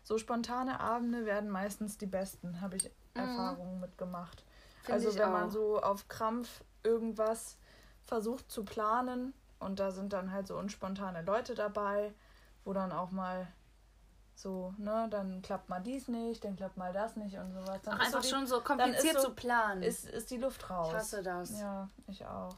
so 0.04 0.18
spontane 0.18 0.80
Abende 0.80 1.26
werden 1.26 1.50
meistens 1.50 1.98
die 1.98 2.08
besten, 2.08 2.62
habe 2.62 2.76
ich 2.78 2.92
Erfahrungen 3.14 3.80
mitgemacht. 3.80 4.44
Find 4.84 4.94
also 4.96 5.18
wenn 5.20 5.32
man 5.32 5.48
auch. 5.50 5.52
so 5.52 5.82
auf 5.82 6.08
Krampf 6.08 6.62
irgendwas 6.84 7.58
versucht 8.06 8.52
zu 8.52 8.64
planen 8.66 9.34
und 9.60 9.80
da 9.80 9.92
sind 9.92 10.14
dann 10.14 10.32
halt 10.32 10.48
so 10.48 10.58
unspontane 10.58 11.22
Leute 11.22 11.54
dabei, 11.54 12.14
wo 12.66 12.74
dann 12.74 12.92
auch 12.92 13.12
mal 13.12 13.48
so, 14.42 14.74
ne, 14.78 15.08
dann 15.12 15.42
klappt 15.42 15.68
mal 15.68 15.82
dies 15.82 16.08
nicht, 16.08 16.46
dann 16.46 16.56
klappt 16.56 16.78
mal 16.78 16.94
das 16.94 17.18
nicht 17.18 17.36
und 17.38 17.52
sowas. 17.52 17.82
Dann 17.84 17.96
Ach, 18.00 18.04
ist 18.06 18.12
so 18.12 18.18
einfach 18.18 18.22
die, 18.22 18.28
schon 18.30 18.48
so 18.48 18.56
dann 18.60 18.64
kompliziert 18.80 19.16
ist 19.18 19.22
so- 19.22 19.28
zu 19.30 19.36
planen. 19.36 19.84
ist, 19.84 20.06
ist 20.10 20.32
die 20.32 20.38
Luft 20.38 20.70
raus. 20.70 20.88
ich 20.90 20.96
hasse 20.96 21.22
das. 21.24 21.60
Ja, 21.60 21.90
ich 22.08 22.26
auch. 22.26 22.56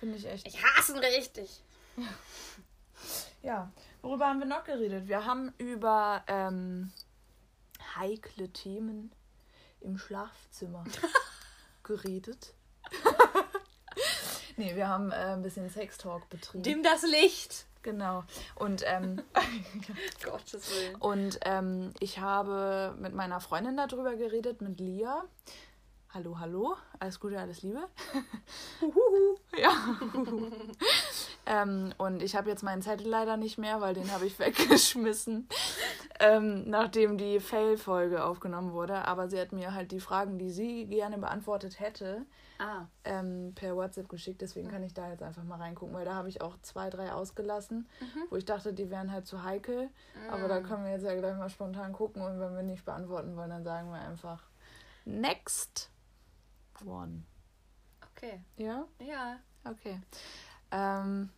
Finde 0.00 0.16
ich 0.16 0.26
echt. 0.26 0.46
Ich 0.48 0.62
hasse 0.62 0.92
ihn 0.92 0.98
richtig. 0.98 1.62
Ja, 3.42 3.70
worüber 4.00 4.26
haben 4.28 4.38
wir 4.38 4.46
noch 4.46 4.64
geredet? 4.64 5.06
Wir 5.06 5.26
haben 5.26 5.52
über 5.58 6.22
ähm, 6.26 6.90
heikle 7.96 8.48
Themen 8.50 9.12
im 9.80 9.98
Schlafzimmer 9.98 10.84
geredet. 11.82 12.54
nee, 14.56 14.74
wir 14.74 14.88
haben 14.88 15.10
äh, 15.10 15.16
ein 15.34 15.42
bisschen 15.42 15.68
Sextalk 15.68 16.26
betrieben. 16.30 16.62
Dimm 16.62 16.82
das 16.82 17.02
Licht. 17.02 17.66
Genau. 17.84 18.24
Und, 18.56 18.82
ähm, 18.84 19.22
Gottes 20.24 20.68
Willen. 20.74 20.96
und 20.96 21.38
ähm, 21.44 21.92
ich 22.00 22.18
habe 22.18 22.96
mit 22.98 23.14
meiner 23.14 23.40
Freundin 23.40 23.76
darüber 23.76 24.16
geredet, 24.16 24.60
mit 24.60 24.80
Lia. 24.80 25.22
Hallo, 26.14 26.38
hallo. 26.38 26.76
Alles 27.00 27.18
Gute, 27.18 27.40
alles 27.40 27.62
Liebe. 27.62 27.88
ja. 29.60 29.72
ähm, 31.46 31.92
und 31.98 32.22
ich 32.22 32.36
habe 32.36 32.48
jetzt 32.48 32.62
meinen 32.62 32.82
Zettel 32.82 33.08
leider 33.08 33.36
nicht 33.36 33.58
mehr, 33.58 33.80
weil 33.80 33.94
den 33.94 34.12
habe 34.12 34.24
ich 34.24 34.38
weggeschmissen, 34.38 35.48
ähm, 36.24 36.68
nachdem 36.70 37.18
die 37.18 37.38
Fail-Folge 37.40 38.24
aufgenommen 38.24 38.72
wurde. 38.72 39.06
Aber 39.06 39.28
sie 39.28 39.38
hat 39.38 39.52
mir 39.52 39.74
halt 39.74 39.92
die 39.92 40.00
Fragen, 40.00 40.38
die 40.38 40.50
sie 40.50 40.86
gerne 40.86 41.18
beantwortet 41.18 41.80
hätte, 41.80 42.24
Ah, 42.58 42.86
ähm, 43.02 43.52
per 43.56 43.74
WhatsApp 43.74 44.08
geschickt. 44.08 44.40
Deswegen 44.40 44.68
kann 44.68 44.82
ich 44.84 44.94
da 44.94 45.10
jetzt 45.10 45.22
einfach 45.22 45.42
mal 45.42 45.58
reingucken, 45.58 45.92
weil 45.94 46.04
da 46.04 46.14
habe 46.14 46.28
ich 46.28 46.40
auch 46.40 46.56
zwei, 46.62 46.88
drei 46.88 47.12
ausgelassen, 47.12 47.88
wo 48.30 48.36
ich 48.36 48.44
dachte, 48.44 48.72
die 48.72 48.90
wären 48.90 49.10
halt 49.10 49.26
zu 49.26 49.42
heikel. 49.42 49.90
Aber 50.30 50.46
da 50.46 50.60
können 50.60 50.84
wir 50.84 50.92
jetzt 50.92 51.02
ja 51.04 51.14
gleich 51.16 51.36
mal 51.36 51.48
spontan 51.50 51.92
gucken 51.92 52.22
und 52.22 52.38
wenn 52.38 52.54
wir 52.54 52.62
nicht 52.62 52.84
beantworten 52.84 53.36
wollen, 53.36 53.50
dann 53.50 53.64
sagen 53.64 53.90
wir 53.90 53.98
einfach 54.00 54.42
next 55.04 55.90
one. 56.86 57.24
okay. 58.12 58.40
Ja? 58.56 58.86
Ja. 59.00 59.38
Okay. 59.64 60.00
Ähm, 60.70 61.30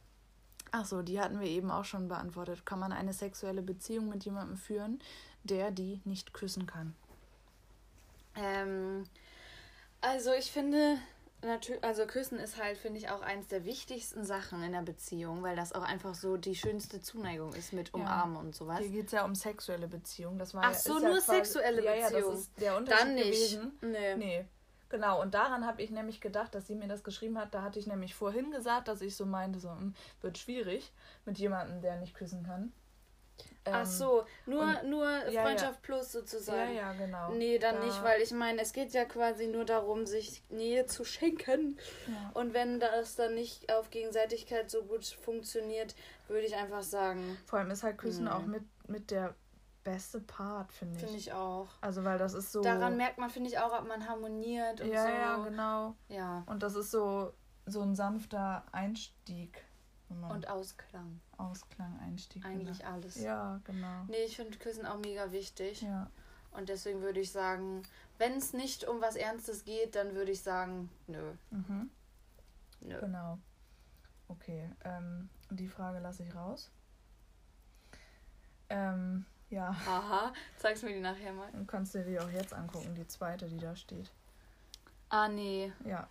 ach 0.77 0.85
so, 0.85 1.03
die 1.03 1.21
hatten 1.21 1.41
wir 1.41 1.49
eben 1.49 1.71
auch 1.71 1.85
schon 1.85 2.09
beantwortet. 2.09 2.67
Kann 2.67 2.79
man 2.79 2.93
eine 2.93 3.13
sexuelle 3.13 3.63
Beziehung 3.63 4.09
mit 4.09 4.25
jemandem 4.25 4.57
führen, 4.57 5.01
der 5.45 5.71
die 5.71 6.01
nicht 6.05 6.33
küssen 6.35 6.67
kann? 6.67 6.95
Ähm, 8.35 9.05
also 10.01 10.33
ich 10.33 10.51
finde, 10.53 10.99
natürlich, 11.43 11.83
also 11.83 12.07
Küssen 12.07 12.39
ist 12.39 12.63
halt, 12.63 12.77
finde 12.77 12.99
ich, 12.99 13.09
auch 13.09 13.23
eins 13.23 13.47
der 13.47 13.65
wichtigsten 13.65 14.25
Sachen 14.25 14.63
in 14.63 14.73
der 14.73 14.83
Beziehung, 14.83 15.43
weil 15.43 15.57
das 15.57 15.73
auch 15.73 15.83
einfach 15.83 16.15
so 16.15 16.37
die 16.37 16.55
schönste 16.55 17.01
Zuneigung 17.01 17.55
ist 17.55 17.73
mit 17.73 17.95
Umarmen 17.95 18.37
und 18.37 18.55
sowas. 18.55 18.79
Hier 18.81 18.91
geht 18.91 19.07
es 19.07 19.13
ja 19.13 19.25
um 19.25 19.35
sexuelle 19.35 19.89
Beziehung. 19.89 20.39
Das 20.39 20.53
war 20.53 20.65
Ach 20.65 20.73
ja, 20.73 20.79
so, 20.79 20.95
ja 20.99 21.09
nur 21.09 21.19
quasi, 21.19 21.31
sexuelle 21.31 21.83
ja, 21.85 21.95
Ja, 21.95 22.09
Beziehung. 22.11 22.31
das 22.33 22.41
ist 22.41 22.61
der 22.61 22.77
Unterschied 22.77 23.01
Dann 23.07 23.15
nicht. 23.15 23.27
gewesen. 23.31 23.79
Nee. 23.81 24.17
Nee. 24.17 24.45
Genau, 24.89 25.21
und 25.21 25.35
daran 25.35 25.67
habe 25.67 25.83
ich 25.83 25.91
nämlich 25.91 26.21
gedacht, 26.21 26.55
dass 26.55 26.67
sie 26.69 26.77
mir 26.77 26.87
das 26.89 27.03
geschrieben 27.03 27.39
hat. 27.39 27.53
Da 27.55 27.63
hatte 27.63 27.79
ich 27.79 27.87
nämlich 27.89 28.15
vorhin 28.15 28.51
gesagt, 28.53 28.87
dass 28.89 29.01
ich 29.01 29.17
so 29.17 29.27
meinte, 29.27 29.59
so 29.59 29.71
hm, 29.71 29.95
wird 30.21 30.39
schwierig 30.39 30.93
mit 31.25 31.39
jemandem, 31.39 31.81
der 31.83 31.97
nicht 31.97 32.15
küssen 32.15 32.45
kann. 32.45 32.73
Ach 33.69 33.81
Ähm, 33.81 33.85
so, 33.85 34.25
nur, 34.47 34.63
und- 34.63 34.85
nur 34.89 35.09
ja. 35.29 35.43
Freundschaft 35.43 35.83
plus 35.83 36.13
Ja, 36.13 36.21
sozusagen. 36.21 36.73
ja, 36.75 36.93
genau. 36.93 37.33
Nee, 37.33 37.59
dann 37.59 37.77
Da- 37.81 37.85
nicht, 37.85 38.01
weil 38.05 38.23
ich 38.23 38.31
meine, 38.31 38.63
es 38.63 38.73
geht 38.73 38.93
ja 38.93 39.05
quasi 39.05 39.49
nur 39.49 39.65
darum, 39.65 40.07
sich 40.07 40.43
Nähe 40.51 40.87
zu 40.87 41.05
schenken. 41.05 41.77
Ja. 42.07 42.31
Und 42.35 42.55
wenn 42.55 42.79
das 42.79 43.17
dann 43.17 43.35
nicht 43.35 43.73
auf 43.75 43.91
Gegenseitigkeit 43.91 44.71
so 44.71 44.85
gut 44.85 45.05
funktioniert, 45.05 45.97
würde 46.29 46.47
ich 46.47 46.55
einfach 46.55 46.83
sagen, 46.85 47.37
Vor 47.45 47.59
allem 47.59 47.73
ist 47.73 47.83
halt 47.83 47.99
Küssen 47.99 48.25
Nee. 48.27 48.31
auch 48.31 48.47
mit, 48.47 48.63
mit 48.89 49.11
der 49.11 49.35
beste 49.87 50.21
Part, 50.21 50.73
finde 50.73 50.97
ich. 50.97 51.03
finde 51.03 51.17
ich 51.17 51.33
auch. 51.33 51.69
Also, 51.81 52.05
weil 52.05 52.19
das 52.19 52.35
ist 52.35 52.53
so. 52.53 52.61
Daran 52.61 52.97
merkt 52.97 53.19
man, 53.19 53.31
finde 53.31 53.49
ich, 53.49 53.59
auch, 53.59 53.73
ob 53.79 53.87
man 53.87 54.07
harmoniert 54.09 54.81
und 54.81 54.89
ja, 54.89 55.03
so. 55.03 55.09
ja, 55.09 55.37
genau. 55.45 55.95
Ja. 56.09 56.43
Und 56.47 56.63
das 56.63 56.75
ist 56.75 56.91
so, 56.91 57.33
so 57.67 57.81
ein 57.83 57.95
sanfter 57.95 58.65
Einstieg. 58.73 59.65
Und 60.09 60.49
Ausklang. 60.49 61.21
Ausklang, 61.37 61.99
Einstieg. 62.01 62.45
Eigentlich 62.45 62.79
genau. 62.79 62.93
alles. 62.93 63.21
Ja, 63.21 63.61
genau. 63.65 64.05
Nee, 64.09 64.25
ich 64.25 64.37
finde 64.37 64.57
Küssen 64.59 64.87
auch 64.87 64.99
mega 64.99 65.33
wichtig. 65.33 65.83
Ja. 65.83 66.11
Und 66.53 66.69
deswegen 66.69 67.03
würde 67.03 67.21
ich 67.21 67.33
sagen, 67.33 67.83
wenn 68.19 68.35
es 68.35 68.53
nicht 68.53 68.87
um 68.87 69.01
was 69.01 69.17
Ernstes 69.17 69.65
geht, 69.65 69.95
dann 69.95 70.15
würde 70.15 70.31
ich 70.31 70.43
sagen, 70.43 70.91
nö. 71.07 71.33
Mhm. 71.51 71.91
Nö. 72.81 73.01
Genau. 73.01 73.39
Okay, 74.29 74.71
ähm, 74.85 75.29
die 75.51 75.69
Frage 75.69 75.99
lasse 75.99 76.23
ich 76.25 76.35
raus. 76.35 76.71
Ähm, 78.69 79.27
ja, 79.51 79.75
Haha, 79.87 80.33
zeigst 80.57 80.83
mir 80.83 80.93
die 80.93 81.01
nachher 81.01 81.33
mal. 81.33 81.51
dann 81.53 81.67
kannst 81.67 81.95
du 81.95 81.99
dir 81.99 82.05
die 82.05 82.21
auch 82.21 82.31
jetzt 82.31 82.53
angucken, 82.53 82.95
die 82.95 83.07
zweite, 83.07 83.47
die 83.47 83.59
da 83.59 83.77
steht. 83.77 84.11
Ah, 85.09 85.29
nee. 85.29 85.73
Ja. 85.85 86.09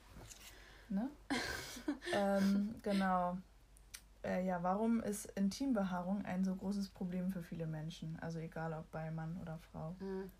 Ne? 0.89 1.09
ähm, 2.13 2.75
genau. 2.81 3.37
Äh, 4.23 4.45
ja, 4.45 4.63
warum 4.63 5.01
ist 5.03 5.25
Intimbehaarung 5.35 6.23
ein 6.25 6.43
so 6.43 6.55
großes 6.55 6.89
Problem 6.89 7.31
für 7.31 7.43
viele 7.43 7.67
Menschen? 7.67 8.17
Also 8.21 8.39
egal 8.39 8.73
ob 8.73 8.89
bei 8.91 9.11
Mann 9.11 9.37
oder 9.41 9.59
Frau. 9.71 9.95
Hm. 9.99 10.31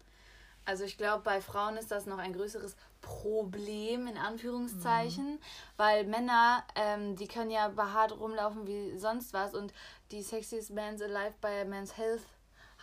Also 0.66 0.84
ich 0.84 0.98
glaube, 0.98 1.22
bei 1.24 1.42
Frauen 1.42 1.78
ist 1.78 1.92
das 1.92 2.08
noch 2.08 2.18
ein 2.18 2.34
größeres 2.34 2.76
Problem, 3.02 4.08
in 4.08 4.18
Anführungszeichen, 4.18 5.40
weil 5.78 6.06
Männer, 6.06 6.64
ähm, 6.76 7.16
die 7.16 7.28
können 7.28 7.52
ja 7.52 7.68
behaart 7.68 8.20
rumlaufen 8.20 8.66
wie 8.66 8.98
sonst 8.98 9.32
was 9.34 9.54
und 9.54 9.74
die 10.10 10.24
Sexiest 10.24 10.74
Mans 10.74 11.04
Alive 11.04 11.36
bei 11.40 11.66
Men's 11.66 11.98
Health 11.98 12.24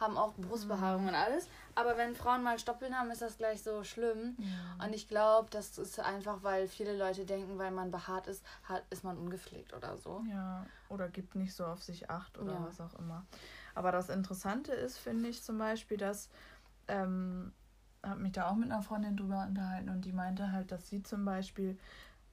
haben 0.02 0.18
auch 0.18 0.34
Brustbehaarung 0.34 1.08
und 1.08 1.14
alles. 1.14 1.48
Aber 1.74 1.96
wenn 1.96 2.14
Frauen 2.14 2.42
mal 2.42 2.58
Stoppeln 2.58 2.94
haben, 2.94 3.10
ist 3.10 3.22
das 3.22 3.38
gleich 3.38 3.62
so 3.62 3.82
schlimm. 3.84 4.36
Und 4.84 4.92
ich 4.94 5.08
glaube, 5.08 5.48
das 5.50 5.78
ist 5.78 5.98
einfach, 6.00 6.42
weil 6.42 6.68
viele 6.68 6.96
Leute 6.96 7.24
denken, 7.24 7.58
weil 7.58 7.70
man 7.70 7.90
behaart 7.90 8.26
ist, 8.26 8.44
hat, 8.64 8.82
ist 8.90 9.04
man 9.04 9.16
ungepflegt 9.16 9.72
oder 9.72 9.96
so. 9.96 10.22
Ja, 10.30 10.66
oder 10.90 11.08
gibt 11.08 11.34
nicht 11.36 11.54
so 11.54 11.64
auf 11.64 11.82
sich 11.82 12.10
acht 12.10 12.36
oder 12.38 12.52
Ja. 12.52 12.66
was 12.66 12.80
auch 12.80 12.98
immer. 12.98 13.24
Aber 13.74 13.92
das 13.92 14.10
Interessante 14.10 14.72
ist, 14.72 14.98
finde 14.98 15.30
ich 15.30 15.42
zum 15.42 15.56
Beispiel, 15.56 15.96
dass, 15.96 16.28
ähm, 16.88 17.52
habe 18.04 18.20
mich 18.20 18.32
da 18.32 18.50
auch 18.50 18.56
mit 18.56 18.70
einer 18.70 18.82
Freundin 18.82 19.16
drüber 19.16 19.46
unterhalten 19.48 19.88
und 19.88 20.04
die 20.04 20.12
meinte 20.12 20.52
halt, 20.52 20.72
dass 20.72 20.88
sie 20.88 21.02
zum 21.02 21.24
Beispiel, 21.24 21.78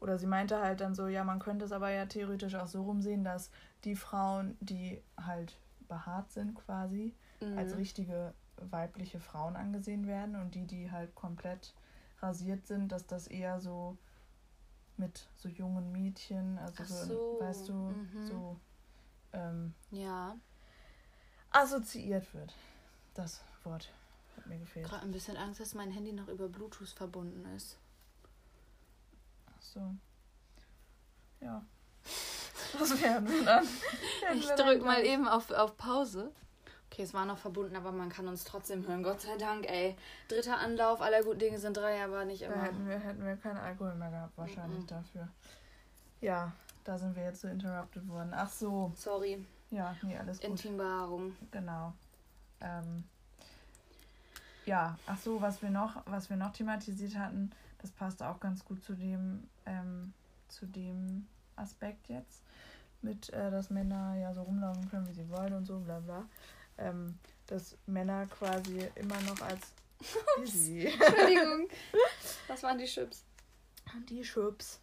oder 0.01 0.17
sie 0.17 0.25
meinte 0.27 0.59
halt 0.59 0.81
dann 0.81 0.95
so, 0.95 1.07
ja, 1.07 1.23
man 1.23 1.39
könnte 1.39 1.65
es 1.65 1.71
aber 1.71 1.91
ja 1.91 2.07
theoretisch 2.07 2.55
auch 2.55 2.67
so 2.67 2.81
rumsehen, 2.83 3.23
dass 3.23 3.51
die 3.83 3.95
Frauen, 3.95 4.57
die 4.59 5.01
halt 5.23 5.57
behaart 5.87 6.31
sind 6.31 6.55
quasi, 6.55 7.15
als 7.55 7.71
Mhm. 7.71 7.77
richtige 7.77 8.33
weibliche 8.57 9.19
Frauen 9.19 9.55
angesehen 9.55 10.07
werden 10.07 10.35
und 10.35 10.55
die, 10.55 10.65
die 10.65 10.91
halt 10.91 11.15
komplett 11.15 11.73
rasiert 12.21 12.67
sind, 12.67 12.91
dass 12.91 13.07
das 13.07 13.27
eher 13.27 13.59
so 13.61 13.97
mit 14.97 15.27
so 15.37 15.47
jungen 15.47 15.91
Mädchen, 15.93 16.57
also 16.59 16.83
so, 16.83 17.05
so, 17.05 17.37
weißt 17.39 17.69
du, 17.69 17.73
mhm. 17.73 18.27
so 18.27 18.59
ähm, 19.31 19.73
Ja, 19.91 20.35
assoziiert 21.51 22.33
wird. 22.33 22.53
Das 23.13 23.41
Wort 23.63 23.89
hat 24.35 24.45
mir 24.47 24.59
gefehlt. 24.59 24.85
gerade 24.87 25.03
ein 25.03 25.11
bisschen 25.11 25.37
Angst, 25.37 25.61
dass 25.61 25.73
mein 25.73 25.91
Handy 25.91 26.11
noch 26.11 26.27
über 26.27 26.49
Bluetooth 26.49 26.89
verbunden 26.89 27.45
ist. 27.55 27.77
Ach 29.47 29.61
so. 29.61 29.95
Ja. 31.39 31.63
Was 32.77 33.01
werden 33.01 33.29
wir 33.29 33.45
dann? 33.45 33.65
Ich 34.35 34.47
wir 34.49 34.55
dann 34.55 34.67
drück 34.67 34.83
mal 34.83 35.03
eben 35.05 35.27
auf, 35.27 35.49
auf 35.51 35.77
Pause. 35.77 36.33
Okay, 36.99 37.05
es 37.05 37.13
war 37.13 37.23
noch 37.25 37.37
verbunden, 37.37 37.77
aber 37.77 37.93
man 37.93 38.09
kann 38.09 38.27
uns 38.27 38.43
trotzdem 38.43 38.85
hören. 38.85 39.03
Gott 39.03 39.21
sei 39.21 39.37
Dank, 39.37 39.65
ey. 39.71 39.95
Dritter 40.27 40.57
Anlauf, 40.59 40.99
aller 40.99 41.23
guten 41.23 41.39
Dinge 41.39 41.57
sind 41.57 41.77
drei, 41.77 42.03
aber 42.03 42.25
nicht 42.25 42.41
Da 42.41 42.47
immer. 42.47 42.61
hätten 42.61 42.85
wir, 42.89 42.99
hätten 42.99 43.25
wir 43.25 43.37
keinen 43.37 43.55
Alkohol 43.55 43.95
mehr 43.95 44.09
gehabt, 44.09 44.37
wahrscheinlich 44.37 44.81
Mhm. 44.81 44.87
dafür. 44.87 45.27
Ja, 46.19 46.51
Da 46.83 46.97
sind 46.97 47.15
wir 47.15 47.23
jetzt 47.23 47.39
so 47.41 47.47
interrupted 47.47 48.05
worden. 48.09 48.31
Ach 48.33 48.49
so. 48.49 48.91
Sorry. 48.97 49.45
Ja, 49.69 49.95
nee, 50.01 50.17
alles 50.17 50.39
gut. 50.41 50.49
Intimbehaarung. 50.49 51.35
Genau. 51.51 51.93
Ähm, 52.61 53.03
ja, 54.65 54.97
ach 55.05 55.17
so, 55.19 55.39
was 55.41 55.61
wir 55.61 55.69
noch, 55.69 56.01
was 56.05 56.29
wir 56.29 56.35
noch 56.37 56.51
thematisiert 56.51 57.15
hatten, 57.17 57.51
das 57.81 57.91
passt 57.91 58.21
auch 58.23 58.39
ganz 58.41 58.65
gut 58.65 58.83
zu 58.83 58.93
dem, 58.93 59.47
ähm, 59.65 60.13
zu 60.49 60.65
dem 60.65 61.27
Aspekt 61.55 62.09
jetzt, 62.09 62.41
mit, 63.01 63.29
äh, 63.29 63.51
dass 63.51 63.69
Männer 63.69 64.15
ja 64.17 64.33
so 64.33 64.41
rumlaufen 64.41 64.89
können, 64.89 65.07
wie 65.07 65.13
sie 65.13 65.29
wollen 65.29 65.53
und 65.53 65.65
so, 65.65 65.79
bla 65.79 65.99
bla. 65.99 66.25
Ähm, 66.79 67.19
dass 67.47 67.77
Männer 67.85 68.25
quasi 68.27 68.87
immer 68.95 69.19
noch 69.21 69.41
als 69.41 69.73
Easy. 70.41 70.85
Entschuldigung. 70.87 71.67
Was 72.47 72.63
waren 72.63 72.77
die 72.77 72.85
Chips? 72.85 73.23
Die 74.09 74.21
Chips. 74.21 74.79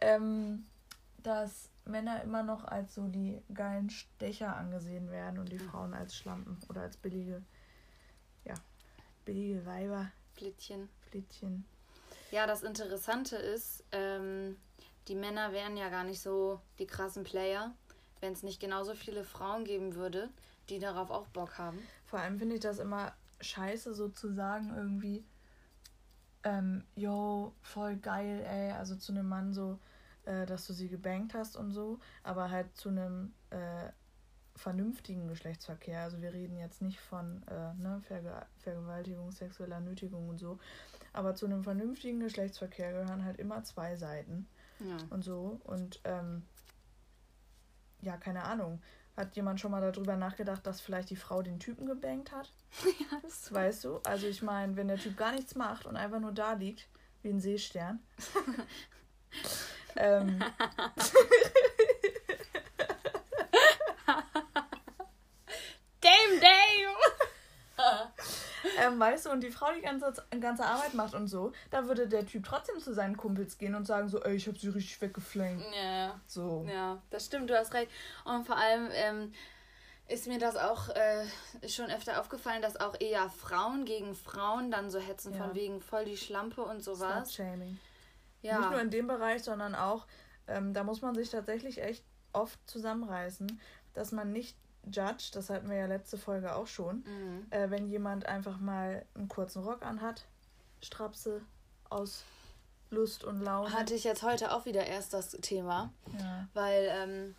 Ähm, 0.00 0.64
dass 1.22 1.68
Männer 1.84 2.22
immer 2.22 2.42
noch 2.42 2.64
als 2.64 2.94
so 2.94 3.08
die 3.08 3.42
geilen 3.52 3.90
Stecher 3.90 4.56
angesehen 4.56 5.10
werden 5.10 5.38
und 5.38 5.50
die 5.50 5.58
Frauen 5.58 5.94
als 5.94 6.16
Schlampen 6.16 6.58
oder 6.68 6.82
als 6.82 6.96
billige, 6.96 7.42
ja, 8.44 8.54
billige 9.24 9.64
Weiber. 9.66 10.10
Flittchen. 10.34 10.88
Flittchen. 11.10 11.64
Ja, 12.30 12.46
das 12.46 12.62
Interessante 12.62 13.36
ist, 13.36 13.84
ähm, 13.92 14.56
die 15.08 15.14
Männer 15.14 15.52
wären 15.52 15.76
ja 15.76 15.88
gar 15.88 16.04
nicht 16.04 16.20
so 16.20 16.60
die 16.78 16.86
krassen 16.86 17.24
Player, 17.24 17.72
wenn 18.20 18.32
es 18.32 18.42
nicht 18.42 18.60
genauso 18.60 18.94
viele 18.94 19.24
Frauen 19.24 19.64
geben 19.64 19.94
würde, 19.94 20.28
die 20.68 20.78
darauf 20.78 21.10
auch 21.10 21.26
Bock 21.28 21.58
haben. 21.58 21.78
Vor 22.06 22.18
allem 22.20 22.38
finde 22.38 22.54
ich 22.56 22.60
das 22.60 22.78
immer 22.78 23.12
scheiße, 23.40 23.94
so 23.94 24.08
zu 24.08 24.32
sagen, 24.32 24.72
irgendwie, 24.76 25.24
ähm, 26.44 26.84
yo, 26.94 27.52
voll 27.62 27.96
geil, 27.96 28.44
ey, 28.46 28.72
also 28.72 28.96
zu 28.96 29.12
einem 29.12 29.28
Mann 29.28 29.52
so, 29.52 29.78
äh, 30.24 30.46
dass 30.46 30.66
du 30.66 30.72
sie 30.72 30.88
gebankt 30.88 31.34
hast 31.34 31.56
und 31.56 31.72
so, 31.72 31.98
aber 32.22 32.50
halt 32.50 32.74
zu 32.76 32.88
einem 32.88 33.32
äh, 33.50 33.90
vernünftigen 34.54 35.28
Geschlechtsverkehr. 35.28 36.02
Also 36.02 36.22
wir 36.22 36.32
reden 36.32 36.56
jetzt 36.56 36.80
nicht 36.82 36.98
von 37.00 37.42
äh, 37.48 37.74
ne, 37.74 38.00
Verge 38.06 38.46
Vergewaltigung, 38.58 39.30
sexueller 39.32 39.80
Nötigung 39.80 40.28
und 40.28 40.38
so, 40.38 40.58
aber 41.12 41.34
zu 41.34 41.46
einem 41.46 41.62
vernünftigen 41.62 42.20
Geschlechtsverkehr 42.20 42.92
gehören 42.92 43.24
halt 43.24 43.38
immer 43.38 43.62
zwei 43.64 43.96
Seiten 43.96 44.48
Ja. 44.80 44.96
und 45.10 45.22
so 45.24 45.60
und 45.64 46.00
ähm, 46.04 46.42
ja, 48.00 48.16
keine 48.16 48.44
Ahnung. 48.44 48.80
Hat 49.16 49.34
jemand 49.34 49.60
schon 49.60 49.70
mal 49.70 49.80
darüber 49.80 50.16
nachgedacht, 50.16 50.66
dass 50.66 50.80
vielleicht 50.80 51.08
die 51.10 51.16
Frau 51.16 51.42
den 51.42 51.58
Typen 51.58 51.86
gebankt 51.86 52.32
hat? 52.32 52.52
ja, 52.84 53.18
das 53.22 53.42
Das 53.42 53.52
weißt 53.52 53.84
du? 53.84 54.00
Also 54.04 54.26
ich 54.26 54.42
meine, 54.42 54.76
wenn 54.76 54.88
der 54.88 54.98
Typ 54.98 55.16
gar 55.16 55.32
nichts 55.32 55.54
macht 55.54 55.86
und 55.86 55.96
einfach 55.96 56.20
nur 56.20 56.32
da 56.32 56.52
liegt, 56.52 56.86
wie 57.22 57.30
ein 57.30 57.40
Seestern. 57.40 58.00
ähm, 59.96 60.38
ähm, 68.78 68.98
weißt 68.98 69.26
du, 69.26 69.30
und 69.30 69.42
die 69.42 69.50
Frau 69.50 69.66
die 69.76 69.80
ganze, 69.82 70.12
ganze 70.40 70.64
Arbeit 70.64 70.94
macht 70.94 71.14
und 71.14 71.28
so, 71.28 71.52
da 71.70 71.86
würde 71.86 72.08
der 72.08 72.26
Typ 72.26 72.44
trotzdem 72.44 72.78
zu 72.80 72.92
seinen 72.94 73.16
Kumpels 73.16 73.58
gehen 73.58 73.74
und 73.74 73.86
sagen 73.86 74.08
so, 74.08 74.22
ey, 74.22 74.34
ich 74.36 74.46
hab 74.48 74.58
sie 74.58 74.68
richtig 74.68 75.00
weggeflankt. 75.00 75.64
Ja, 75.74 76.20
So. 76.26 76.66
ja, 76.68 77.00
das 77.10 77.26
stimmt, 77.26 77.50
du 77.50 77.58
hast 77.58 77.74
recht. 77.74 77.90
Und 78.24 78.46
vor 78.46 78.56
allem 78.56 78.88
ähm, 78.92 79.32
ist 80.08 80.26
mir 80.26 80.38
das 80.38 80.56
auch 80.56 80.88
äh, 80.90 81.26
schon 81.68 81.90
öfter 81.90 82.20
aufgefallen, 82.20 82.62
dass 82.62 82.76
auch 82.78 82.94
eher 83.00 83.28
Frauen 83.30 83.84
gegen 83.84 84.14
Frauen 84.14 84.70
dann 84.70 84.90
so 84.90 84.98
hetzen, 85.00 85.34
Ja. 85.34 85.44
von 85.44 85.54
wegen 85.54 85.80
voll 85.80 86.04
die 86.04 86.16
Schlampe 86.16 86.62
und 86.62 86.82
sowas. 86.82 87.30
Slut-Shaming. 87.34 87.78
Ja. 88.42 88.58
Nicht 88.60 88.70
nur 88.70 88.80
in 88.80 88.90
dem 88.90 89.06
Bereich, 89.08 89.42
sondern 89.42 89.74
auch, 89.74 90.06
ähm, 90.46 90.72
da 90.72 90.84
muss 90.84 91.02
man 91.02 91.14
sich 91.14 91.30
tatsächlich 91.30 91.82
echt 91.82 92.04
oft 92.32 92.58
zusammenreißen, 92.68 93.60
dass 93.94 94.12
man 94.12 94.30
nicht 94.30 94.56
judgt, 94.86 95.34
das 95.36 95.50
hatten 95.50 95.68
wir 95.68 95.76
ja 95.76 95.86
letzte 95.86 96.16
Folge 96.18 96.54
auch 96.54 96.66
schon, 96.66 97.04
Mhm. 97.06 97.46
äh, 97.50 97.70
wenn 97.70 97.88
jemand 97.88 98.26
einfach 98.26 98.58
mal 98.58 99.04
einen 99.14 99.28
kurzen 99.28 99.62
Rock 99.62 99.84
anhat, 99.84 100.24
Strapse 100.82 101.42
aus 101.90 102.24
Lust 102.90 103.24
und 103.24 103.40
Laune. 103.42 103.72
Hatte 103.72 103.94
ich 103.94 104.04
jetzt 104.04 104.22
heute 104.22 104.52
auch 104.52 104.64
wieder 104.64 104.86
erst 104.86 105.12
das 105.12 105.30
Thema, 105.30 105.92
ja. 106.18 106.48
weil 106.54 106.88
ähm, 106.92 107.36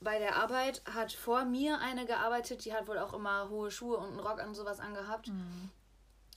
bei 0.00 0.18
der 0.18 0.36
Arbeit 0.36 0.82
hat 0.94 1.12
vor 1.12 1.44
mir 1.44 1.78
eine 1.80 2.04
gearbeitet, 2.06 2.64
die 2.64 2.74
hat 2.74 2.86
wohl 2.86 2.98
auch 2.98 3.14
immer 3.14 3.48
hohe 3.48 3.70
Schuhe 3.70 3.96
und 3.96 4.08
einen 4.08 4.20
Rock 4.20 4.44
und 4.46 4.54
sowas 4.54 4.80
angehabt. 4.80 5.28
Mhm. 5.28 5.70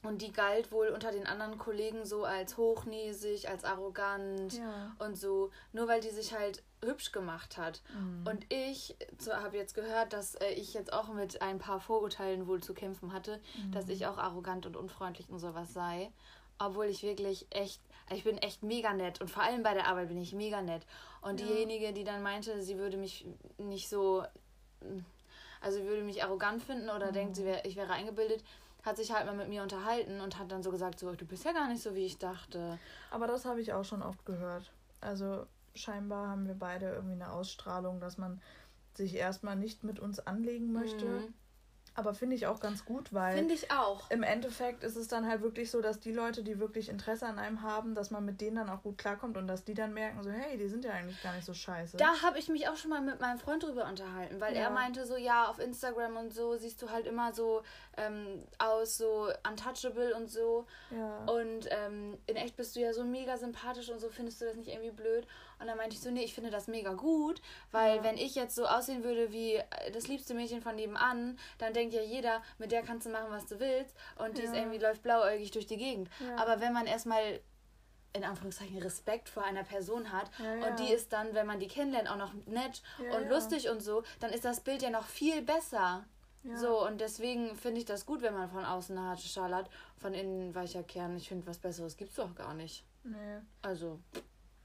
Und 0.04 0.22
die 0.22 0.32
galt 0.32 0.72
wohl 0.72 0.90
unter 0.90 1.12
den 1.12 1.26
anderen 1.26 1.58
Kollegen 1.58 2.06
so 2.06 2.24
als 2.24 2.56
hochnäsig, 2.56 3.50
als 3.50 3.64
arrogant 3.66 4.54
Ja. 4.54 4.96
und 5.00 5.18
so, 5.18 5.50
nur 5.74 5.88
weil 5.88 6.02
die 6.02 6.12
sich 6.12 6.34
halt 6.38 6.64
hübsch 6.86 7.12
gemacht 7.12 7.58
hat. 7.58 7.82
Mhm. 7.94 8.26
Und 8.28 8.46
ich 8.54 8.96
so, 9.18 9.34
habe 9.34 9.58
jetzt 9.58 9.74
gehört, 9.74 10.14
dass 10.14 10.36
äh, 10.36 10.52
ich 10.52 10.74
jetzt 10.76 10.94
auch 10.94 11.08
mit 11.10 11.42
ein 11.42 11.58
paar 11.58 11.80
Vorurteilen 11.80 12.48
wohl 12.48 12.62
zu 12.62 12.74
kämpfen 12.76 13.12
hatte, 13.12 13.42
Mhm. 13.58 13.72
dass 13.72 13.90
ich 13.90 14.06
auch 14.06 14.18
arrogant 14.20 14.66
und 14.68 14.78
unfreundlich 14.78 15.30
und 15.30 15.40
sowas 15.40 15.74
sei. 15.74 16.12
Obwohl 16.60 16.86
ich 16.86 17.02
wirklich 17.04 17.48
echt, 17.50 17.82
ich 18.12 18.24
bin 18.24 18.38
echt 18.38 18.62
mega 18.64 18.94
nett 18.94 19.20
und 19.20 19.30
vor 19.30 19.44
allem 19.44 19.64
bei 19.64 19.74
der 19.74 19.88
Arbeit 19.88 20.10
bin 20.10 20.22
ich 20.22 20.34
mega 20.34 20.62
nett. 20.62 20.86
Und 21.22 21.40
Ja. 21.42 21.48
diejenige, 21.48 21.92
die 21.94 22.04
dann 22.04 22.22
meinte, 22.22 22.62
sie 22.62 22.78
würde 22.78 22.98
mich 22.98 23.26
nicht 23.58 23.90
so, 23.90 24.24
also 25.62 25.84
würde 25.84 26.04
mich 26.04 26.24
arrogant 26.24 26.62
finden 26.64 26.90
oder 26.90 27.12
denkt, 27.12 27.36
sie 27.36 27.46
wär, 27.46 27.66
ich 27.66 27.76
wäre 27.76 27.92
eingebildet, 27.94 28.44
hat 28.88 28.98
sich 28.98 29.12
halt 29.14 29.26
mal 29.26 29.36
mit 29.36 29.50
mir 29.50 29.62
unterhalten 29.62 30.22
und 30.22 30.40
hat 30.40 30.52
dann 30.52 30.64
so 30.64 30.72
gesagt, 30.72 31.00
so, 31.00 31.14
du 31.14 31.26
bist 31.26 31.46
ja 31.46 31.52
gar 31.52 31.68
nicht 31.68 31.84
so, 31.84 31.94
wie 31.94 32.06
ich 32.06 32.18
dachte. 32.18 32.80
Aber 33.12 33.28
das 33.28 33.46
habe 33.46 33.62
ich 33.62 33.74
auch 33.74 33.84
schon 33.84 34.02
oft 34.02 34.26
gehört. 34.26 34.72
Also 35.02 35.46
scheinbar 35.76 36.30
haben 36.30 36.48
wir 36.48 36.56
beide 36.56 36.90
irgendwie 36.90 37.14
eine 37.14 37.32
Ausstrahlung, 37.32 38.00
dass 38.00 38.18
man 38.18 38.42
sich 38.96 39.16
erstmal 39.16 39.56
nicht 39.56 39.84
mit 39.84 40.00
uns 40.00 40.20
anlegen 40.20 40.72
möchte. 40.72 41.06
Mhm. 41.06 41.34
Aber 41.98 42.14
finde 42.14 42.36
ich 42.36 42.46
auch 42.46 42.60
ganz 42.60 42.86
gut, 42.86 43.12
weil 43.12 43.36
Finde 43.36 43.56
ich 43.56 43.72
auch. 43.72 44.10
im 44.12 44.22
Endeffekt 44.22 44.84
ist 44.84 44.96
es 44.96 45.08
dann 45.08 45.28
halt 45.28 45.42
wirklich 45.42 45.72
so, 45.72 45.82
dass 45.82 46.00
die 46.00 46.12
Leute, 46.12 46.44
die 46.44 46.60
wirklich 46.60 46.90
Interesse 46.90 47.26
an 47.26 47.40
einem 47.40 47.64
haben, 47.64 47.96
dass 47.96 48.12
man 48.12 48.24
mit 48.24 48.40
denen 48.40 48.58
dann 48.58 48.70
auch 48.70 48.84
gut 48.84 49.00
klarkommt 49.00 49.36
und 49.36 49.48
dass 49.48 49.64
die 49.64 49.74
dann 49.74 49.96
merken, 49.96 50.22
so, 50.22 50.30
hey, 50.30 50.58
die 50.60 50.68
sind 50.68 50.86
ja 50.86 50.92
eigentlich 50.92 51.20
gar 51.24 51.34
nicht 51.34 51.46
so 51.46 51.56
scheiße. 51.56 51.98
Da 51.98 52.22
habe 52.22 52.38
ich 52.38 52.50
mich 52.50 52.70
auch 52.70 52.76
schon 52.78 52.92
mal 52.92 53.02
mit 53.02 53.20
meinem 53.20 53.40
Freund 53.40 53.64
drüber 53.64 53.86
unterhalten, 53.90 54.40
weil 54.40 54.54
Ja. 54.56 54.62
er 54.62 54.70
meinte 54.70 55.08
so, 55.08 55.18
ja, 55.18 55.48
auf 55.48 55.58
Instagram 55.58 56.18
und 56.18 56.34
so 56.34 56.56
siehst 56.56 56.80
du 56.84 56.92
halt 56.92 57.08
immer 57.08 57.34
so 57.34 57.64
ähm, 57.98 58.44
aus, 58.60 58.98
so 59.00 59.30
untouchable 59.50 60.16
und 60.16 60.30
so. 60.30 60.68
ja. 60.92 61.26
Und 61.26 61.68
ähm, 61.72 62.16
in 62.28 62.36
echt 62.36 62.56
bist 62.58 62.76
du 62.76 62.80
ja 62.80 62.94
so 62.94 63.04
mega 63.04 63.38
sympathisch 63.38 63.90
und 63.90 64.00
so, 64.00 64.10
findest 64.10 64.40
du 64.40 64.46
das 64.46 64.56
nicht 64.56 64.70
irgendwie 64.70 64.92
blöd? 64.92 65.26
Und 65.60 65.68
dann 65.68 65.78
meinte 65.78 65.96
ich 65.96 66.02
so, 66.02 66.12
nee, 66.12 66.24
ich 66.24 66.34
finde 66.34 66.50
das 66.52 66.68
mega 66.68 66.94
gut, 66.94 67.42
weil 67.72 67.98
Ja. 67.98 68.04
wenn 68.04 68.18
ich 68.18 68.36
jetzt 68.36 68.56
so 68.56 68.66
aussehen 68.66 69.04
würde 69.04 69.32
wie 69.32 69.56
äh, 69.56 69.92
das 69.92 70.08
liebste 70.08 70.34
Mädchen 70.34 70.62
von 70.62 70.76
nebenan, 70.76 71.38
dann 71.58 71.74
denkt 71.74 71.94
ja 71.94 72.02
jeder, 72.02 72.42
mit 72.58 72.72
der 72.72 72.84
kannst 72.84 73.08
du 73.08 73.10
machen, 73.12 73.28
was 73.32 73.46
du 73.48 73.60
willst 73.60 73.96
und 74.18 74.38
die 74.38 74.44
ist 74.44 74.54
Ja. 74.54 74.60
irgendwie 74.62 74.78
läuft 74.78 75.02
blauäugig 75.04 75.52
durch 75.52 75.66
die 75.66 75.78
Gegend. 75.78 76.10
Ja. 76.20 76.38
Aber 76.38 76.60
wenn 76.62 76.74
man 76.74 76.86
erstmal 76.86 77.40
in 78.14 78.24
Anführungszeichen 78.24 78.78
Respekt 78.80 79.30
vor 79.30 79.44
einer 79.44 79.64
Person 79.64 80.12
hat 80.12 80.32
und 80.68 80.80
die 80.80 80.92
ist 80.92 81.14
dann, 81.14 81.36
wenn 81.36 81.46
man 81.46 81.60
die 81.60 81.68
kennenlernt, 81.68 82.10
auch 82.10 82.16
noch 82.18 82.34
nett 82.46 82.82
und 83.16 83.30
lustig 83.30 83.70
und 83.70 83.82
so, 83.82 84.02
dann 84.20 84.32
ist 84.32 84.44
das 84.46 84.62
Bild 84.62 84.82
ja 84.82 84.90
noch 84.90 85.06
viel 85.06 85.42
besser. 85.44 86.06
Ja. 86.44 86.56
So, 86.58 86.86
und 86.88 87.02
deswegen 87.02 87.56
finde 87.56 87.80
ich 87.80 87.86
das 87.86 88.06
gut, 88.06 88.22
wenn 88.22 88.34
man 88.34 88.50
von 88.50 88.64
außen 88.64 88.98
eine 88.98 89.08
harte 89.08 89.28
Schale 89.28 89.56
hat, 89.56 89.70
von 89.98 90.14
innen 90.14 90.56
weicher 90.56 90.82
Kern. 90.84 91.18
Ich 91.18 91.28
finde, 91.28 91.46
was 91.46 91.58
Besseres 91.60 91.98
gibt's 91.98 92.16
doch 92.16 92.34
gar 92.34 92.54
nicht. 92.54 92.84
Nee. 93.04 93.40
Also, 93.62 94.00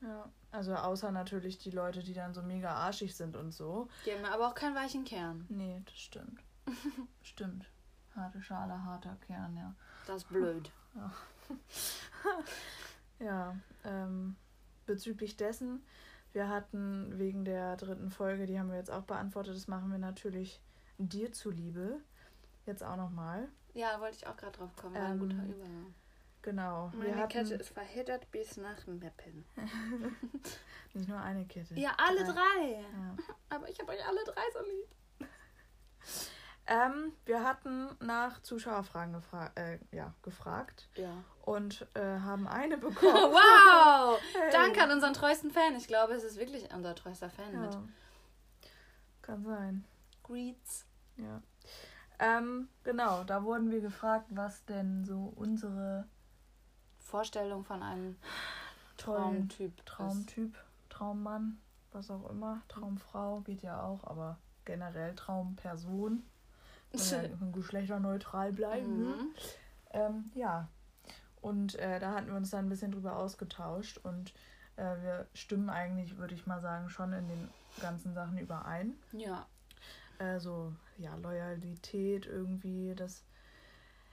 Ja. 0.03 0.29
Also 0.51 0.75
außer 0.75 1.11
natürlich 1.13 1.59
die 1.59 1.71
Leute, 1.71 2.03
die 2.03 2.13
dann 2.15 2.35
so 2.35 2.43
mega 2.43 2.71
arschig 2.75 3.15
sind 3.17 3.37
und 3.37 3.53
so. 3.53 3.89
die 4.05 4.13
haben 4.13 4.25
aber 4.25 4.49
auch 4.49 4.55
keinen 4.55 4.75
weichen 4.75 5.05
Kern. 5.05 5.47
Nee, 5.49 5.81
das 5.87 5.95
stimmt. 5.99 6.41
stimmt. 7.23 7.67
Harte 8.15 8.43
Schale, 8.43 8.85
harter 8.85 9.17
Kern, 9.27 9.57
ja. 9.57 9.75
Das 10.07 10.19
ist 10.19 10.29
blöd. 10.29 10.71
Ja, 13.19 13.55
ähm, 13.85 14.37
bezüglich 14.87 15.37
dessen, 15.37 15.83
wir 16.33 16.49
hatten 16.49 17.19
wegen 17.19 17.45
der 17.45 17.77
dritten 17.77 18.11
Folge, 18.11 18.47
die 18.47 18.59
haben 18.59 18.69
wir 18.71 18.77
jetzt 18.79 18.91
auch 18.91 19.05
beantwortet, 19.05 19.55
das 19.55 19.69
machen 19.69 19.91
wir 19.93 19.99
natürlich 19.99 20.61
dir 20.99 21.33
zuliebe. 21.33 22.01
Jetzt 22.67 22.83
auch 22.83 22.97
nochmal. 22.97 23.49
Ja, 23.75 24.01
wollte 24.01 24.17
ich 24.17 24.27
auch 24.27 24.37
gerade 24.37 24.59
drauf 24.59 24.75
kommen. 24.77 24.95
War 24.95 25.03
ein 25.03 25.13
Ähm, 25.13 25.19
guter 25.21 25.45
Übergang. 25.45 25.95
Genau. 26.43 26.91
Meine 26.97 27.17
hatten 27.17 27.29
Kette 27.29 27.55
ist 27.55 27.71
verheddert 27.71 28.31
bis 28.33 28.57
nach 28.57 28.87
Meppen. 28.87 29.45
nicht 30.93 31.09
nur 31.09 31.21
eine 31.21 31.47
Kette. 31.47 31.75
Ja, 31.75 31.93
alle 31.97 32.25
drei. 32.25 32.81
Ja. 32.83 33.17
Aber 33.49 33.69
ich 33.69 33.79
habe 33.81 33.93
euch 33.93 34.05
alle 34.07 34.25
drei 34.25 34.43
so 34.53 34.61
lieb. 34.65 35.29
Ähm, 36.65 37.13
wir 37.25 37.43
hatten 37.43 37.89
nach 37.99 38.41
Zuschauerfragen 38.43 39.13
gefra 39.15 39.51
äh, 39.57 39.81
ja, 39.91 40.15
gefragt 40.23 40.89
Ja. 40.95 41.11
und 41.45 41.89
äh, 41.95 42.01
haben 42.21 42.47
eine 42.47 42.79
bekommen. 42.79 43.33
Wow! 43.33 44.21
Hey. 44.33 44.51
Danke 44.53 44.81
an 44.81 44.93
unseren 44.93 45.13
treuesten 45.13 45.51
Fan. 45.51 45.75
Ich 45.75 45.89
glaube, 45.89 46.15
es 46.15 46.23
ist 46.23 46.39
wirklich 46.39 46.73
unser 46.73 46.95
treuester 46.95 47.29
Fan 47.31 47.61
mit 47.61 47.75
Ja. 47.75 47.83
Kann 49.23 49.43
sein. 49.45 49.85
Greets. 50.23 50.87
Ja. 51.17 51.43
Ähm, 52.21 52.69
genau, 52.85 53.25
da 53.25 53.43
wurden 53.43 53.73
wir 53.73 53.81
gefragt, 53.81 54.27
was 54.31 54.65
denn 54.65 55.05
so 55.05 55.33
unsere 55.35 56.07
Vorstellung 57.13 57.63
von 57.63 57.83
einem 57.83 58.17
tollen 58.97 59.51
Traumtyp. 59.51 59.85
Traumtyp, 59.85 60.57
Traummann, 60.89 61.59
was 61.93 62.11
auch 62.11 62.31
immer. 62.31 62.63
Traumfrau 62.69 63.41
geht 63.41 63.61
ja 63.61 63.83
auch, 63.83 64.03
aber 64.05 64.39
generell 64.65 65.15
Traumperson. 65.15 66.23
Wenn 66.91 67.53
geschlechterneutral 67.53 68.53
bleiben. 68.55 69.05
Mhm. 69.05 69.35
Ähm, 69.91 70.31
ja. 70.35 70.69
Und 71.43 71.75
äh, 71.75 72.01
da 72.01 72.13
hatten 72.13 72.29
wir 72.29 72.37
uns 72.37 72.49
dann 72.49 72.65
ein 72.65 72.71
bisschen 72.71 72.93
drüber 72.93 73.19
ausgetauscht 73.19 73.99
und 73.99 74.33
äh, 74.77 74.97
wir 75.03 75.27
stimmen 75.35 75.69
eigentlich, 75.69 76.17
würde 76.17 76.35
ich 76.35 76.47
mal 76.47 76.63
sagen, 76.63 76.89
schon 76.89 77.13
in 77.13 77.29
den 77.29 77.49
ganzen 77.83 78.15
Sachen 78.15 78.39
überein. 78.39 78.95
Ja. 79.13 79.47
Also, 80.19 80.73
ja, 80.97 81.15
Loyalität 81.17 82.25
irgendwie, 82.25 82.95
dass 82.95 83.23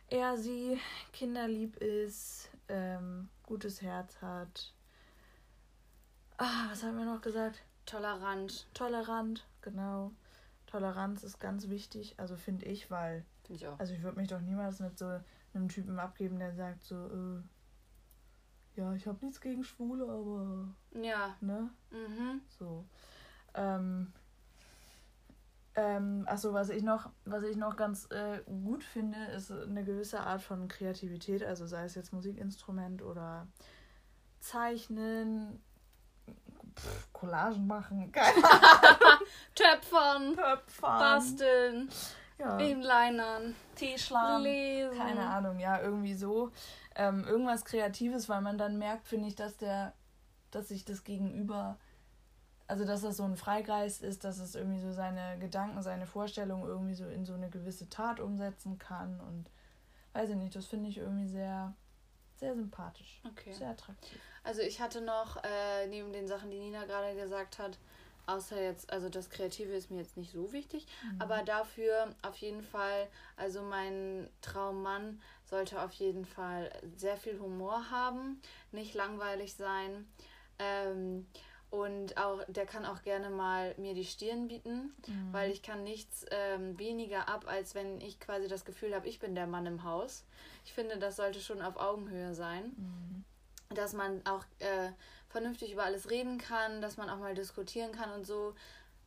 er 0.09 0.37
sie 0.37 0.77
kinderlieb 1.13 1.77
ist, 1.77 2.48
ähm, 2.69 3.29
gutes 3.43 3.81
Herz 3.81 4.21
hat. 4.21 4.73
Ah, 6.37 6.67
was 6.69 6.83
haben 6.83 6.97
wir 6.97 7.05
noch 7.05 7.21
gesagt? 7.21 7.63
Tolerant. 7.85 8.67
Tolerant, 8.73 9.45
genau. 9.61 10.11
Toleranz 10.67 11.23
ist 11.23 11.39
ganz 11.39 11.69
wichtig, 11.69 12.15
also 12.17 12.35
finde 12.35 12.65
ich, 12.65 12.91
weil. 12.91 13.25
Finde 13.43 13.55
ich 13.55 13.67
auch. 13.67 13.79
Also 13.79 13.93
ich 13.93 14.03
würde 14.03 14.17
mich 14.17 14.27
doch 14.27 14.39
niemals 14.39 14.79
mit 14.79 14.97
so 14.97 15.19
einem 15.53 15.67
Typen 15.67 15.99
abgeben, 15.99 16.37
der 16.37 16.53
sagt 16.53 16.83
so, 16.83 16.95
äh, 17.07 17.41
ja, 18.79 18.93
ich 18.93 19.07
habe 19.07 19.25
nichts 19.25 19.41
gegen 19.41 19.63
Schwule, 19.63 20.03
aber. 20.03 21.01
Ja. 21.03 21.35
Ne? 21.41 21.69
Mhm. 21.91 22.41
So. 22.47 22.85
Ähm, 23.55 24.13
ähm, 25.75 26.25
achso, 26.27 26.53
was 26.53 26.69
ich 26.69 26.83
noch, 26.83 27.09
was 27.25 27.43
ich 27.43 27.55
noch 27.55 27.75
ganz 27.75 28.07
äh, 28.11 28.41
gut 28.45 28.83
finde, 28.83 29.17
ist 29.35 29.51
eine 29.51 29.83
gewisse 29.83 30.21
Art 30.21 30.41
von 30.41 30.67
Kreativität, 30.67 31.43
also 31.43 31.67
sei 31.67 31.83
es 31.85 31.95
jetzt 31.95 32.11
Musikinstrument 32.11 33.01
oder 33.01 33.47
Zeichnen, 34.39 35.61
pff, 36.75 37.13
Collagen 37.13 37.67
machen, 37.67 38.11
keine 38.11 38.43
Ahnung. 38.43 39.27
Töpfern, 39.55 40.35
Töpfern, 40.35 40.99
basteln, 40.99 41.89
ja. 42.39 42.57
Inlinern, 42.57 43.55
Tischlern, 43.75 44.41
lesen. 44.41 44.97
Keine 44.97 45.25
Ahnung, 45.25 45.59
ja, 45.59 45.81
irgendwie 45.81 46.15
so. 46.15 46.51
Ähm, 46.95 47.23
irgendwas 47.25 47.63
Kreatives, 47.63 48.27
weil 48.27 48.41
man 48.41 48.57
dann 48.57 48.77
merkt, 48.77 49.07
finde 49.07 49.27
ich, 49.27 49.35
dass 49.35 49.57
der, 49.57 49.93
dass 50.51 50.69
sich 50.69 50.83
das 50.83 51.03
Gegenüber 51.03 51.77
also 52.69 52.85
dass 52.85 53.01
das 53.01 53.17
so 53.17 53.23
ein 53.23 53.35
Freigeist 53.35 54.03
ist, 54.03 54.23
dass 54.23 54.37
es 54.37 54.53
irgendwie 54.53 54.79
so 54.79 54.91
seine 54.91 55.39
Gedanken, 55.39 55.81
seine 55.81 56.05
Vorstellungen 56.05 56.67
irgendwie 56.67 56.93
so 56.93 57.07
in 57.07 57.25
so 57.25 57.33
eine 57.33 57.49
gewisse 57.49 57.89
Tat 57.89 58.19
umsetzen 58.19 58.77
kann 58.77 59.19
und 59.21 59.49
weiß 60.13 60.29
ich 60.29 60.35
nicht, 60.35 60.55
das 60.55 60.67
finde 60.67 60.87
ich 60.87 60.99
irgendwie 60.99 61.27
sehr, 61.27 61.73
sehr 62.35 62.53
sympathisch. 62.53 63.21
Okay. 63.27 63.53
Sehr 63.53 63.69
attraktiv. 63.69 64.19
Also 64.43 64.61
ich 64.61 64.79
hatte 64.81 65.01
noch, 65.01 65.37
äh, 65.37 65.87
neben 65.87 66.13
den 66.13 66.27
Sachen, 66.27 66.51
die 66.51 66.59
Nina 66.59 66.85
gerade 66.85 67.15
gesagt 67.15 67.57
hat, 67.57 67.79
außer 68.27 68.61
jetzt, 68.61 68.93
also 68.93 69.09
das 69.09 69.31
Kreative 69.31 69.73
ist 69.73 69.89
mir 69.89 69.97
jetzt 69.97 70.15
nicht 70.15 70.31
so 70.31 70.53
wichtig, 70.53 70.85
mhm. 71.03 71.21
aber 71.21 71.41
dafür 71.41 72.13
auf 72.21 72.37
jeden 72.37 72.61
Fall, 72.61 73.07
also 73.35 73.63
mein 73.63 74.29
Traummann 74.41 75.19
sollte 75.43 75.81
auf 75.81 75.93
jeden 75.93 76.25
Fall 76.25 76.71
sehr 76.95 77.17
viel 77.17 77.39
Humor 77.39 77.89
haben, 77.89 78.39
nicht 78.71 78.93
langweilig 78.93 79.55
sein. 79.55 80.07
Ähm, 80.59 81.25
und 81.71 82.17
auch, 82.17 82.43
der 82.47 82.65
kann 82.65 82.85
auch 82.85 83.03
gerne 83.03 83.29
mal 83.29 83.75
mir 83.77 83.93
die 83.93 84.05
Stirn 84.05 84.47
bieten, 84.47 84.93
mhm. 85.07 85.31
weil 85.31 85.51
ich 85.51 85.61
kann 85.61 85.83
nichts 85.83 86.25
ähm, 86.31 86.77
weniger 86.79 87.29
ab, 87.29 87.45
als 87.47 87.75
wenn 87.75 88.01
ich 88.01 88.19
quasi 88.19 88.47
das 88.47 88.65
Gefühl 88.65 88.95
habe, 88.95 89.07
ich 89.07 89.19
bin 89.19 89.35
der 89.35 89.45
Mann 89.45 89.67
im 89.67 89.83
Haus. 89.83 90.23
Ich 90.65 90.73
finde, 90.73 90.97
das 90.97 91.17
sollte 91.17 91.39
schon 91.39 91.61
auf 91.61 91.77
Augenhöhe 91.77 92.33
sein. 92.33 92.73
Mhm. 92.75 93.23
Dass 93.75 93.93
man 93.93 94.25
auch 94.25 94.45
äh, 94.57 94.89
vernünftig 95.27 95.73
über 95.73 95.83
alles 95.83 96.09
reden 96.09 96.39
kann, 96.39 96.81
dass 96.81 96.97
man 96.97 97.07
auch 97.07 97.19
mal 97.19 97.35
diskutieren 97.35 97.91
kann 97.91 98.11
und 98.11 98.25
so. 98.25 98.55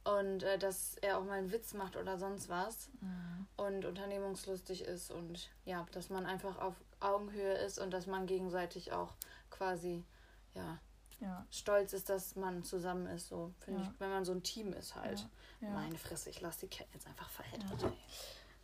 Und 0.05 0.45
äh, 0.45 0.57
dass 0.57 0.97
er 1.01 1.19
auch 1.19 1.25
mal 1.25 1.39
einen 1.39 1.51
Witz 1.51 1.75
macht 1.75 1.97
oder 1.97 2.17
sonst 2.17 2.49
was. 2.49 2.91
Mhm. 3.01 3.47
Und 3.57 3.85
unternehmungslustig 3.85 4.85
ist 4.85 5.11
und 5.11 5.51
ja, 5.65 5.85
dass 5.91 6.11
man 6.11 6.27
einfach 6.27 6.59
auf 6.59 6.75
Augenhöhe 7.01 7.55
ist 7.55 7.81
und 7.81 7.91
dass 7.91 8.07
man 8.07 8.27
gegenseitig 8.27 8.93
auch 8.93 9.15
quasi, 9.51 10.05
ja, 10.55 10.79
ja. 11.23 11.47
stolz 11.51 11.93
ist, 11.93 12.09
dass 12.09 12.37
man 12.37 12.65
zusammen 12.65 13.07
ist. 13.07 13.29
So 13.29 13.55
finde 13.61 13.83
ja. 13.83 13.87
ich, 13.87 14.01
wenn 14.01 14.11
man 14.11 14.25
so 14.25 14.33
ein 14.33 14.43
Team 14.43 14.73
ist 14.73 14.95
halt. 14.97 15.27
Ja. 15.61 15.71
Meine 15.71 15.97
Fresse, 15.97 16.31
ich 16.31 16.41
lasse 16.41 16.61
die 16.61 16.69
Ketten 16.69 16.91
jetzt 16.93 17.07
einfach 17.07 17.31
verheddert. 17.31 17.93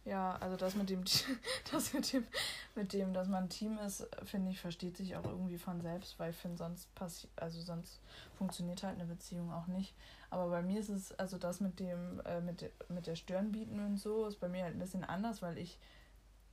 Ja. 0.05 0.37
also 0.41 0.57
das 0.57 0.75
mit 0.75 0.91
dem, 0.91 1.05
das 1.73 1.93
mit 1.93 2.13
dem, 2.13 2.27
mit 2.75 2.93
dem, 2.93 3.13
dass 3.13 3.29
man 3.29 3.45
ein 3.45 3.49
Team 3.49 3.79
ist, 3.79 4.07
finde 4.25 4.51
ich, 4.51 4.61
versteht 4.61 4.97
sich 4.97 5.17
auch 5.17 5.25
irgendwie 5.25 5.59
von 5.59 5.81
selbst, 5.81 6.19
weil 6.19 6.31
ich 6.31 6.37
finde, 6.37 6.59
sonst 6.59 6.93
passiert, 6.95 7.33
also 7.37 7.61
sonst 7.61 8.01
funktioniert 8.37 8.83
halt 8.83 8.97
eine 8.97 9.07
Beziehung 9.07 9.53
auch 9.53 9.69
nicht. 9.69 9.95
Aber 10.31 10.49
bei 10.49 10.63
mir 10.63 10.81
ist 10.81 10.89
es, 10.89 11.13
also 11.13 11.39
das 11.39 11.61
mit 11.61 11.79
dem, 11.79 12.21
äh, 12.25 12.41
mit, 12.41 12.71
mit 12.89 13.07
der 13.07 13.15
Stirn 13.15 13.53
bieten 13.53 13.79
und 13.79 13.99
so, 13.99 14.27
ist 14.27 14.41
bei 14.41 14.49
mir 14.49 14.65
halt 14.65 14.75
ein 14.75 14.81
bisschen 14.81 15.05
anders, 15.05 15.41
weil 15.41 15.57
ich 15.57 15.79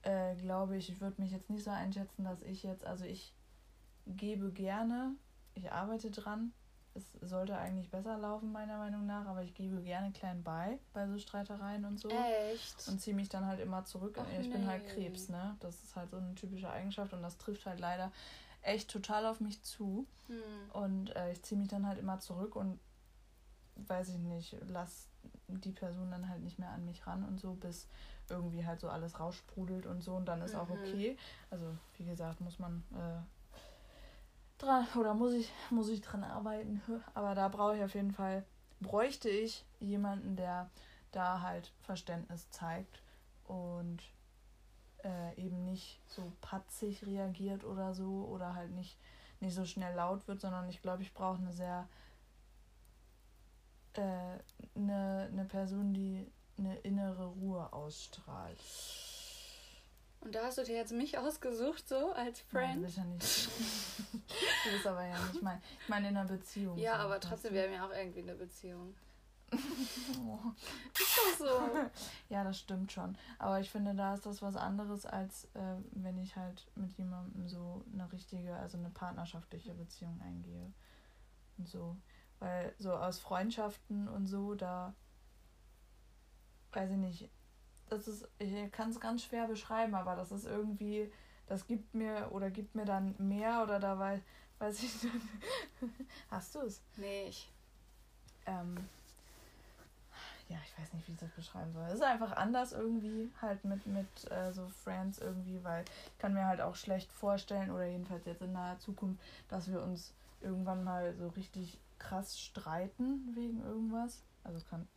äh, 0.04 0.36
glaube, 0.36 0.78
ich 0.78 1.02
würde 1.02 1.20
mich 1.20 1.32
jetzt 1.32 1.50
nicht 1.50 1.64
so 1.64 1.72
einschätzen, 1.72 2.24
dass 2.24 2.42
ich 2.44 2.62
jetzt, 2.62 2.86
also 2.86 3.06
ich 3.06 3.34
gebe 4.06 4.52
gerne 4.52 5.16
ich 5.56 5.72
arbeite 5.72 6.12
dran. 6.12 6.54
Es 6.94 7.04
sollte 7.22 7.58
eigentlich 7.58 7.90
besser 7.90 8.18
laufen, 8.18 8.54
meiner 8.54 8.78
Meinung 8.78 9.06
nach, 9.06 9.26
aber 9.26 9.44
ich 9.44 9.54
gebe 9.54 9.82
gerne 9.82 10.14
klein 10.14 10.44
bei, 10.44 10.80
bei 10.94 11.06
so 11.08 11.18
Streitereien 11.18 11.84
und 11.84 12.00
so. 12.00 12.08
Echt? 12.08 12.88
Und 12.88 13.02
ziehe 13.02 13.16
mich 13.16 13.28
dann 13.28 13.46
halt 13.46 13.60
immer 13.60 13.84
zurück. 13.84 14.18
Och, 14.18 14.40
ich 14.40 14.48
nee. 14.48 14.54
bin 14.54 14.66
halt 14.68 14.88
Krebs, 14.88 15.28
ne? 15.28 15.58
Das 15.60 15.84
ist 15.84 15.98
halt 15.98 16.12
so 16.12 16.18
eine 16.18 16.34
typische 16.36 16.70
Eigenschaft 16.70 17.14
und 17.14 17.22
das 17.22 17.38
trifft 17.38 17.66
halt 17.66 17.82
leider 17.82 18.14
echt 18.62 18.90
total 18.90 19.26
auf 19.26 19.42
mich 19.42 19.62
zu. 19.62 20.08
Hm. 20.28 20.72
Und 20.72 21.16
äh, 21.18 21.34
ich 21.34 21.44
ziehe 21.44 21.60
mich 21.60 21.68
dann 21.68 21.86
halt 21.86 22.00
immer 22.00 22.20
zurück 22.20 22.56
und 22.56 22.80
weiß 23.76 24.10
ich 24.10 24.18
nicht, 24.18 24.56
lass 24.70 25.10
die 25.48 25.72
Person 25.72 26.12
dann 26.12 26.30
halt 26.30 26.44
nicht 26.44 26.60
mehr 26.60 26.70
an 26.70 26.86
mich 26.86 27.06
ran 27.06 27.24
und 27.26 27.40
so, 27.40 27.54
bis 27.54 27.88
irgendwie 28.30 28.66
halt 28.66 28.80
so 28.80 28.90
alles 28.90 29.20
raussprudelt 29.20 29.86
und 29.86 30.02
so 30.02 30.16
und 30.16 30.26
dann 30.26 30.42
ist 30.42 30.54
mhm. 30.54 30.60
auch 30.62 30.70
okay. 30.70 31.18
Also 31.50 31.76
wie 31.98 32.06
gesagt, 32.06 32.42
muss 32.42 32.58
man 32.58 32.84
äh, 32.94 33.22
dran 34.58 34.88
oder 34.98 35.14
muss 35.14 35.34
ich, 35.34 35.52
muss 35.70 35.90
ich 35.90 36.02
dran 36.02 36.24
arbeiten. 36.24 36.82
Aber 37.14 37.36
da 37.36 37.48
brauche 37.48 37.78
ich 37.78 37.84
auf 37.84 37.94
jeden 37.94 38.12
Fall, 38.12 38.46
bräuchte 38.80 39.30
ich 39.30 39.66
jemanden, 39.80 40.36
der 40.36 40.70
da 41.12 41.42
halt 41.42 41.72
Verständnis 41.82 42.50
zeigt 42.50 43.02
und 43.46 44.00
äh, 45.04 45.36
eben 45.40 45.64
nicht 45.66 46.02
so 46.08 46.32
patzig 46.42 47.06
reagiert 47.06 47.64
oder 47.64 47.94
so 47.94 48.28
oder 48.30 48.56
halt 48.56 48.72
nicht, 48.72 48.98
nicht 49.40 49.56
so 49.56 49.66
schnell 49.66 49.96
laut 49.96 50.28
wird, 50.28 50.42
sondern 50.42 50.68
ich 50.70 50.82
glaube, 50.82 51.04
ich 51.04 51.14
brauche 51.14 51.40
eine 51.40 51.54
sehr 51.54 51.88
äh, 53.94 54.40
eine, 54.76 55.30
eine 55.32 55.46
Person, 55.46 55.94
die 55.94 56.26
eine 56.58 56.76
innere 56.80 57.28
Ruhe 57.28 57.72
ausstrahlt. 57.72 58.60
Und 60.22 60.34
da 60.34 60.46
hast 60.46 60.58
du 60.58 60.64
dir 60.64 60.76
jetzt 60.76 60.92
mich 60.92 61.18
ausgesucht, 61.18 61.88
so 61.88 62.12
als 62.14 62.42
Friend? 62.42 62.82
Nein, 62.82 62.94
ja 62.96 63.04
nicht. 63.04 63.50
du 64.12 64.72
bist 64.72 64.88
aber 64.88 65.06
ja 65.06 65.20
nicht 65.28 65.42
mein. 65.42 65.62
Ich 65.82 65.90
meine 65.90 66.10
in 66.10 66.18
einer 66.18 66.28
Beziehung. 66.28 66.78
Ja, 66.78 66.98
so, 66.98 67.04
aber 67.04 67.20
trotzdem, 67.20 67.54
wir 67.54 67.64
haben 67.64 67.74
ja 67.74 67.86
auch 67.86 67.94
irgendwie 67.94 68.22
eine 68.22 68.36
Beziehung. 68.36 68.96
oh. 69.52 70.40
Ist 70.94 71.40
doch 71.40 71.46
so. 71.46 71.70
ja, 72.30 72.44
das 72.44 72.60
stimmt 72.60 72.92
schon. 72.92 73.16
Aber 73.38 73.60
ich 73.60 73.70
finde, 73.70 73.94
da 73.94 74.16
ist 74.16 74.26
das 74.26 74.42
was 74.42 74.56
anderes, 74.56 75.06
als 75.06 75.46
äh, 75.54 75.78
wenn 75.92 76.18
ich 76.18 76.36
halt 76.36 76.66
mit 76.76 76.98
jemandem 76.98 77.48
so 77.48 77.84
eine 77.94 78.12
richtige, 78.12 78.56
also 78.56 78.78
eine 78.78 78.90
partnerschaftliche 78.90 79.76
Beziehung 79.76 80.20
eingehe. 80.22 80.74
Und 81.58 81.68
so. 81.68 81.98
Weil 82.40 82.74
so 82.80 82.94
aus 82.94 83.20
Freundschaften 83.20 84.08
und 84.08 84.26
so, 84.26 84.56
da 84.56 84.94
weiß 86.74 86.92
ich 86.92 86.98
nicht, 86.98 87.30
das 87.90 88.08
ist, 88.08 88.28
ich 88.40 88.72
kann 88.72 88.90
es 88.90 89.00
ganz 89.00 89.24
schwer 89.24 89.48
beschreiben, 89.48 89.96
aber 89.96 90.16
das 90.16 90.32
ist 90.32 90.46
irgendwie, 90.46 91.12
das 91.48 91.68
gibt 91.68 91.94
mir 91.94 92.30
oder 92.32 92.50
gibt 92.50 92.76
mir 92.76 92.86
dann 92.86 93.16
mehr 93.18 93.64
oder 93.64 93.80
da 93.80 93.98
weiß, 93.98 94.22
weiß 94.60 94.84
ich 94.84 95.04
nicht. 95.04 95.16
Hast 96.30 96.56
du 96.56 96.60
es? 96.60 96.82
Nee, 96.98 97.28
ich. 97.28 97.52
Ähm, 98.46 98.76
ja, 100.48 100.58
ich 100.64 100.80
weiß 100.80 100.94
nicht, 100.94 101.08
wie 101.08 101.14
ich 101.14 101.20
das 101.20 101.32
beschreiben 101.32 101.74
soll. 101.74 101.86
Es 101.88 101.96
ist 101.96 102.04
einfach 102.04 102.34
anders 102.34 102.72
irgendwie, 102.72 103.32
halt 103.42 103.66
mit, 103.66 103.86
mit 103.88 104.32
äh, 104.32 104.52
so 104.54 104.68
Friends 104.84 105.18
irgendwie, 105.18 105.64
weil 105.64 105.84
ich 106.12 106.18
kann 106.20 106.34
mir 106.34 106.46
halt 106.46 106.62
auch 106.62 106.76
schlecht 106.76 107.12
vorstellen, 107.12 107.72
oder 107.72 107.86
jedenfalls 107.86 108.26
jetzt 108.26 108.42
in 108.42 108.54
naher 108.54 108.78
Zukunft, 108.80 109.20
dass 109.50 109.72
wir 109.72 109.82
uns 109.82 110.14
irgendwann 110.42 110.84
mal 110.84 111.16
so 111.16 111.30
richtig 111.30 111.80
krass 111.98 112.40
streiten 112.40 113.34
wegen 113.34 113.64
irgendwas. 113.64 114.22
Also 114.44 114.58
es 114.58 114.70
kann 114.70 114.88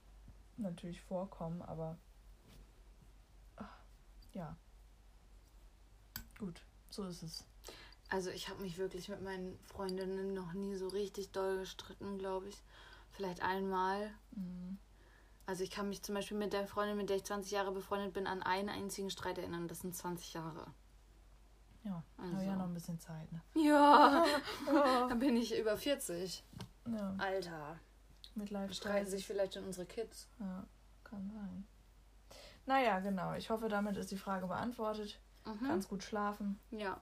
natürlich 0.58 1.00
vorkommen, 1.00 1.62
aber 1.62 1.96
ja. 4.38 4.56
Gut, 6.38 6.62
so 6.90 7.04
ist 7.04 7.22
es. 7.22 7.44
Also 8.08 8.30
ich 8.30 8.48
habe 8.48 8.62
mich 8.62 8.78
wirklich 8.78 9.08
mit 9.08 9.22
meinen 9.22 9.58
Freundinnen 9.64 10.32
noch 10.32 10.54
nie 10.54 10.76
so 10.76 10.88
richtig 10.88 11.32
doll 11.32 11.58
gestritten, 11.58 12.18
glaube 12.18 12.48
ich. 12.48 12.62
Vielleicht 13.10 13.42
einmal. 13.42 14.10
Mhm. 14.30 14.78
Also 15.44 15.64
ich 15.64 15.70
kann 15.70 15.88
mich 15.88 16.02
zum 16.02 16.14
Beispiel 16.14 16.36
mit 16.36 16.52
der 16.52 16.66
Freundin, 16.66 16.96
mit 16.96 17.10
der 17.10 17.16
ich 17.16 17.24
20 17.24 17.50
Jahre 17.50 17.72
befreundet 17.72 18.12
bin, 18.12 18.26
an 18.26 18.42
einen 18.42 18.68
einzigen 18.68 19.10
Streit 19.10 19.38
erinnern. 19.38 19.68
Das 19.68 19.80
sind 19.80 19.94
20 19.94 20.34
Jahre. 20.34 20.66
Ja, 21.84 22.02
also. 22.16 22.34
habe 22.34 22.44
ja 22.44 22.56
noch 22.56 22.64
ein 22.64 22.74
bisschen 22.74 22.98
Zeit, 22.98 23.30
ne? 23.32 23.40
Ja, 23.54 24.24
dann 25.08 25.18
bin 25.18 25.36
ich 25.36 25.58
über 25.58 25.76
40. 25.76 26.44
Ja. 26.86 27.14
Alter. 27.18 27.78
Midlife 28.34 28.74
Streiten 28.74 29.10
sich 29.10 29.26
vielleicht 29.26 29.56
in 29.56 29.64
unsere 29.64 29.86
Kids. 29.86 30.28
Ja, 30.38 30.66
kann 31.02 31.30
sein. 31.30 31.66
Naja, 32.68 33.00
genau. 33.00 33.32
Ich 33.32 33.48
hoffe, 33.48 33.70
damit 33.70 33.96
ist 33.96 34.10
die 34.10 34.18
Frage 34.18 34.46
beantwortet. 34.46 35.18
Mhm. 35.46 35.66
Kannst 35.66 35.88
gut 35.88 36.02
schlafen. 36.02 36.60
Ja. 36.70 37.00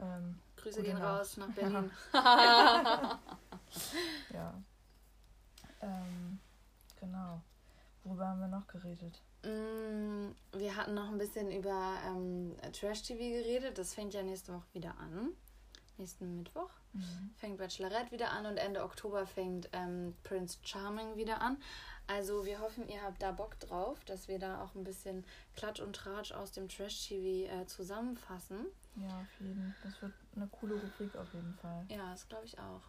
Ähm, 0.00 0.40
Grüße 0.56 0.82
gehen 0.82 0.98
Nacht. 0.98 1.20
raus 1.20 1.36
nach 1.36 1.50
Berlin. 1.50 1.88
ja. 4.34 4.54
Ähm, 5.80 6.40
genau. 6.98 7.40
Worüber 8.02 8.26
haben 8.26 8.40
wir 8.40 8.48
noch 8.48 8.66
geredet? 8.66 9.22
Mm, 9.44 10.30
wir 10.58 10.74
hatten 10.76 10.94
noch 10.94 11.08
ein 11.10 11.18
bisschen 11.18 11.52
über 11.52 11.94
ähm, 12.08 12.56
Trash-TV 12.72 13.18
geredet. 13.20 13.78
Das 13.78 13.94
fängt 13.94 14.14
ja 14.14 14.24
nächste 14.24 14.52
Woche 14.52 14.66
wieder 14.72 14.96
an. 14.98 15.28
Nächsten 15.98 16.36
Mittwoch 16.36 16.70
mhm. 16.92 17.30
fängt 17.36 17.58
Bachelorette 17.58 18.10
wieder 18.10 18.30
an 18.30 18.46
und 18.46 18.56
Ende 18.56 18.82
Oktober 18.82 19.26
fängt 19.26 19.68
ähm, 19.72 20.14
Prince 20.22 20.58
Charming 20.62 21.16
wieder 21.16 21.40
an. 21.40 21.58
Also 22.06 22.46
wir 22.46 22.60
hoffen, 22.60 22.88
ihr 22.88 23.02
habt 23.02 23.22
da 23.22 23.32
Bock 23.32 23.60
drauf, 23.60 24.02
dass 24.04 24.28
wir 24.28 24.38
da 24.38 24.62
auch 24.62 24.74
ein 24.74 24.84
bisschen 24.84 25.24
Klatsch 25.54 25.80
und 25.80 25.94
Tratsch 25.94 26.32
aus 26.32 26.52
dem 26.52 26.68
Trash-TV 26.68 27.52
äh, 27.52 27.66
zusammenfassen. 27.66 28.66
Ja, 28.96 29.20
auf 29.20 29.40
jeden 29.40 29.74
Fall. 29.74 29.90
Das 29.90 30.02
wird 30.02 30.12
eine 30.34 30.46
coole 30.48 30.74
Rubrik 30.74 31.14
auf 31.16 31.32
jeden 31.34 31.54
Fall. 31.54 31.84
Ja, 31.90 32.10
das 32.10 32.26
glaube 32.28 32.46
ich 32.46 32.58
auch. 32.58 32.80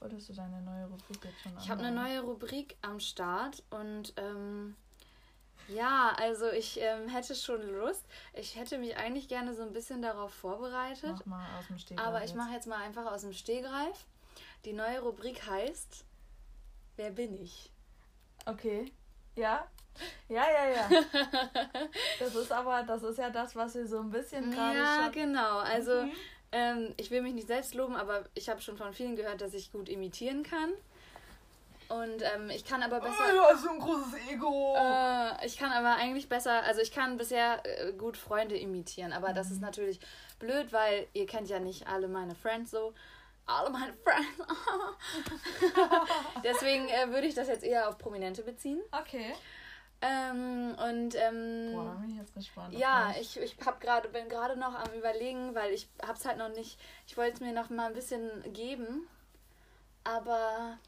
Wolltest 0.00 0.28
du 0.28 0.34
deine 0.34 0.60
neue 0.60 0.86
Rubrik 0.86 1.24
jetzt 1.24 1.40
schon 1.40 1.56
Ich 1.56 1.70
habe 1.70 1.82
eine 1.82 1.96
neue 1.96 2.20
Rubrik 2.20 2.76
am 2.82 3.00
Start 3.00 3.62
und 3.70 4.12
ähm, 4.18 4.76
ja, 5.68 6.12
also 6.18 6.50
ich 6.50 6.80
ähm, 6.80 7.08
hätte 7.08 7.34
schon 7.34 7.62
Lust. 7.74 8.04
Ich 8.34 8.56
hätte 8.56 8.78
mich 8.78 8.96
eigentlich 8.96 9.28
gerne 9.28 9.54
so 9.54 9.62
ein 9.62 9.72
bisschen 9.72 10.02
darauf 10.02 10.32
vorbereitet. 10.32 11.14
Mach 11.24 11.26
mal 11.26 11.58
aus 11.58 11.66
dem 11.68 11.78
Stegreif. 11.78 12.06
Aber 12.06 12.24
ich 12.24 12.34
mache 12.34 12.52
jetzt 12.52 12.66
mal 12.66 12.78
einfach 12.78 13.10
aus 13.10 13.22
dem 13.22 13.32
Stegreif. 13.32 14.06
Die 14.64 14.72
neue 14.72 15.00
Rubrik 15.00 15.46
heißt 15.46 16.04
Wer 16.96 17.10
bin 17.10 17.40
ich? 17.42 17.70
Okay. 18.46 18.90
Ja? 19.34 19.66
Ja, 20.28 20.44
ja, 20.50 20.68
ja. 20.68 20.88
das 22.18 22.34
ist 22.34 22.52
aber, 22.52 22.82
das 22.84 23.02
ist 23.02 23.18
ja 23.18 23.30
das, 23.30 23.54
was 23.54 23.74
wir 23.74 23.86
so 23.86 24.00
ein 24.00 24.10
bisschen 24.10 24.50
gerade. 24.50 24.78
Ja, 24.78 25.04
schon... 25.04 25.12
genau. 25.12 25.58
Also, 25.58 26.02
mhm. 26.02 26.12
ähm, 26.52 26.94
ich 26.96 27.10
will 27.10 27.22
mich 27.22 27.34
nicht 27.34 27.48
selbst 27.48 27.74
loben, 27.74 27.96
aber 27.96 28.24
ich 28.34 28.48
habe 28.48 28.60
schon 28.60 28.76
von 28.76 28.92
vielen 28.94 29.16
gehört, 29.16 29.40
dass 29.40 29.54
ich 29.54 29.72
gut 29.72 29.88
imitieren 29.88 30.42
kann. 30.42 30.72
Und 31.88 32.22
ähm, 32.22 32.50
ich 32.50 32.64
kann 32.64 32.82
aber 32.82 33.00
besser. 33.00 33.14
Oh, 33.28 33.32
du 33.32 33.40
hast 33.42 33.62
so 33.62 33.70
ein 33.70 33.78
großes 33.78 34.14
Ego! 34.30 34.74
Äh, 34.76 35.46
ich 35.46 35.56
kann 35.56 35.70
aber 35.70 35.94
eigentlich 35.96 36.28
besser, 36.28 36.62
also 36.64 36.80
ich 36.80 36.92
kann 36.92 37.16
bisher 37.16 37.62
äh, 37.64 37.92
gut 37.92 38.16
Freunde 38.16 38.56
imitieren, 38.56 39.12
aber 39.12 39.30
mhm. 39.30 39.34
das 39.34 39.50
ist 39.50 39.58
mhm. 39.58 39.66
natürlich 39.66 40.00
blöd, 40.38 40.72
weil 40.72 41.06
ihr 41.12 41.26
kennt 41.26 41.48
ja 41.48 41.60
nicht 41.60 41.86
alle 41.86 42.08
meine 42.08 42.34
Friends 42.34 42.70
so. 42.70 42.92
Alle 43.46 43.70
meine 43.70 43.94
Friends. 44.02 44.52
Deswegen 46.44 46.88
äh, 46.88 47.10
würde 47.10 47.28
ich 47.28 47.34
das 47.34 47.46
jetzt 47.46 47.62
eher 47.62 47.88
auf 47.88 47.96
Prominente 47.96 48.42
beziehen. 48.42 48.80
Okay. 48.90 49.32
Ähm, 50.02 50.76
und 50.90 51.14
ähm, 51.14 51.72
Boah, 51.72 51.96
bin 52.00 52.10
ich 52.10 52.16
jetzt 52.16 52.34
gespannt. 52.34 52.74
Ja, 52.74 53.14
ich, 53.18 53.38
ich 53.38 53.56
hab 53.64 53.80
grade, 53.80 54.08
bin 54.08 54.28
gerade 54.28 54.58
noch 54.58 54.74
am 54.74 54.92
überlegen, 54.92 55.54
weil 55.54 55.72
ich 55.72 55.88
hab's 56.04 56.24
halt 56.24 56.38
noch 56.38 56.50
nicht. 56.50 56.78
Ich 57.06 57.16
wollte 57.16 57.34
es 57.34 57.40
mir 57.40 57.52
noch 57.52 57.70
mal 57.70 57.86
ein 57.86 57.94
bisschen 57.94 58.52
geben. 58.52 59.08
Aber 60.04 60.78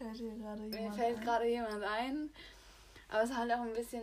fällt 0.00 0.18
dir 0.18 0.34
gerade 0.34 0.62
jemand 0.62 0.80
mir 0.80 0.92
fällt 0.92 1.20
gerade 1.20 1.46
jemand 1.46 1.82
ein. 1.82 2.30
Aber 3.08 3.22
es 3.22 3.30
ist 3.30 3.36
halt 3.36 3.52
auch 3.52 3.60
ein 3.60 3.72
bisschen. 3.72 4.02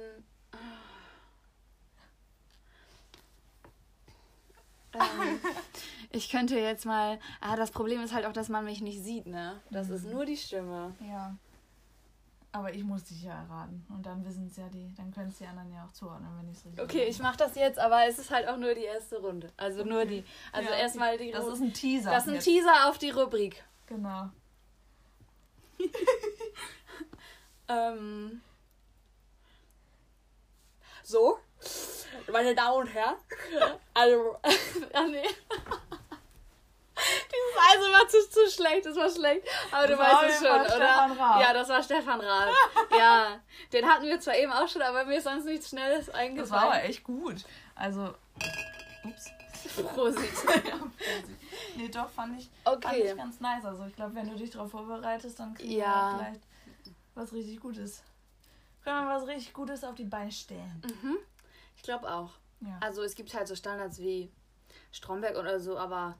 ähm, 4.93 5.39
ich 6.11 6.29
könnte 6.29 6.59
jetzt 6.59 6.85
mal. 6.85 7.19
Ah, 7.41 7.55
das 7.55 7.71
Problem 7.71 8.01
ist 8.01 8.13
halt 8.13 8.25
auch, 8.25 8.33
dass 8.33 8.49
man 8.49 8.65
mich 8.65 8.81
nicht 8.81 9.01
sieht, 9.01 9.25
ne? 9.25 9.59
Das 9.71 9.87
mhm. 9.87 9.95
ist 9.95 10.05
nur 10.05 10.25
die 10.25 10.37
Stimme. 10.37 10.93
Ja. 10.99 11.35
Aber 12.51 12.73
ich 12.73 12.83
muss 12.83 13.03
dich 13.03 13.23
ja 13.23 13.41
erraten. 13.41 13.85
Und 13.89 14.05
dann 14.05 14.25
wissen 14.25 14.47
es 14.47 14.57
ja 14.57 14.67
die, 14.69 14.93
dann 14.95 15.11
können 15.11 15.29
es 15.29 15.37
die 15.37 15.45
anderen 15.45 15.71
ja 15.71 15.85
auch 15.85 15.91
zuordnen, 15.91 16.29
wenn 16.39 16.49
ich 16.49 16.57
es 16.57 16.65
richtig 16.65 16.83
Okay, 16.83 17.03
ich 17.03 17.19
mache 17.19 17.37
das 17.37 17.55
jetzt, 17.55 17.77
aber 17.77 18.07
es 18.07 18.17
ist 18.17 18.31
halt 18.31 18.47
auch 18.47 18.57
nur 18.57 18.73
die 18.73 18.85
erste 18.85 19.19
Runde. 19.19 19.51
Also 19.57 19.81
okay. 19.81 19.89
nur 19.89 20.05
die. 20.05 20.23
Also 20.51 20.69
ja, 20.69 20.77
erstmal 20.77 21.17
die 21.17 21.31
Das 21.31 21.45
ist 21.47 21.61
ein 21.61 21.73
Teaser. 21.73 22.11
Das 22.11 22.23
ist 22.23 22.29
ein 22.29 22.35
jetzt. 22.35 22.45
Teaser 22.45 22.89
auf 22.89 22.97
die 22.97 23.09
Rubrik. 23.09 23.63
Genau. 23.85 24.29
ähm. 27.69 28.41
So, 31.03 31.39
meine 32.31 32.53
Damen 32.53 32.77
und 32.77 32.87
Herren. 32.87 33.15
Also, 33.93 34.37
ach 34.93 35.07
nee. 35.07 35.27
Dieses 36.97 37.55
Eisen 37.71 37.93
war 37.93 38.07
zu, 38.07 38.29
zu 38.29 38.49
schlecht, 38.49 38.85
das 38.85 38.97
war 38.97 39.09
schlecht. 39.09 39.47
Aber 39.71 39.87
das 39.87 39.97
du 39.97 40.03
weißt 40.03 40.23
es 40.29 40.37
schon, 40.39 40.77
oder? 40.77 41.15
Ja, 41.39 41.53
das 41.53 41.69
war 41.69 41.81
Stefan 41.81 42.19
Rath. 42.19 42.49
ja, 42.97 43.39
den 43.71 43.87
hatten 43.87 44.05
wir 44.05 44.19
zwar 44.19 44.35
eben 44.35 44.51
auch 44.51 44.67
schon, 44.67 44.81
aber 44.81 45.05
mir 45.05 45.17
ist 45.17 45.23
sonst 45.23 45.45
nichts 45.45 45.69
Schnelles 45.69 46.09
eingefallen. 46.09 46.37
Das 46.37 46.51
war 46.51 46.63
aber 46.63 46.83
echt 46.83 47.03
gut. 47.03 47.45
Also, 47.75 48.13
ups. 49.05 49.31
Prosit. 49.93 50.19
ja, 50.65 50.79
Nee, 51.75 51.89
doch, 51.89 52.09
fand 52.09 52.39
ich, 52.39 52.49
okay. 52.65 52.87
fand 52.87 52.97
ich 52.97 53.15
ganz 53.15 53.39
nice. 53.39 53.65
Also 53.65 53.85
ich 53.85 53.95
glaube, 53.95 54.15
wenn 54.15 54.29
du 54.29 54.35
dich 54.35 54.49
darauf 54.51 54.71
vorbereitest, 54.71 55.39
dann 55.39 55.53
kriegen 55.53 55.73
ja. 55.73 56.11
wir 56.13 56.17
vielleicht 56.19 56.41
was 57.15 57.33
richtig 57.33 57.59
Gutes. 57.59 58.03
Können 58.83 59.05
wir 59.05 59.15
was 59.15 59.27
richtig 59.27 59.53
Gutes 59.53 59.83
auf 59.83 59.95
die 59.95 60.05
Beine 60.05 60.31
stellen. 60.31 60.81
Mhm. 60.83 61.17
Ich 61.75 61.83
glaube 61.83 62.11
auch. 62.11 62.31
Ja. 62.61 62.77
Also 62.81 63.03
es 63.03 63.15
gibt 63.15 63.33
halt 63.33 63.47
so 63.47 63.55
Standards 63.55 63.99
wie 63.99 64.31
Stromberg 64.91 65.37
oder 65.37 65.59
so, 65.59 65.77
aber 65.77 66.17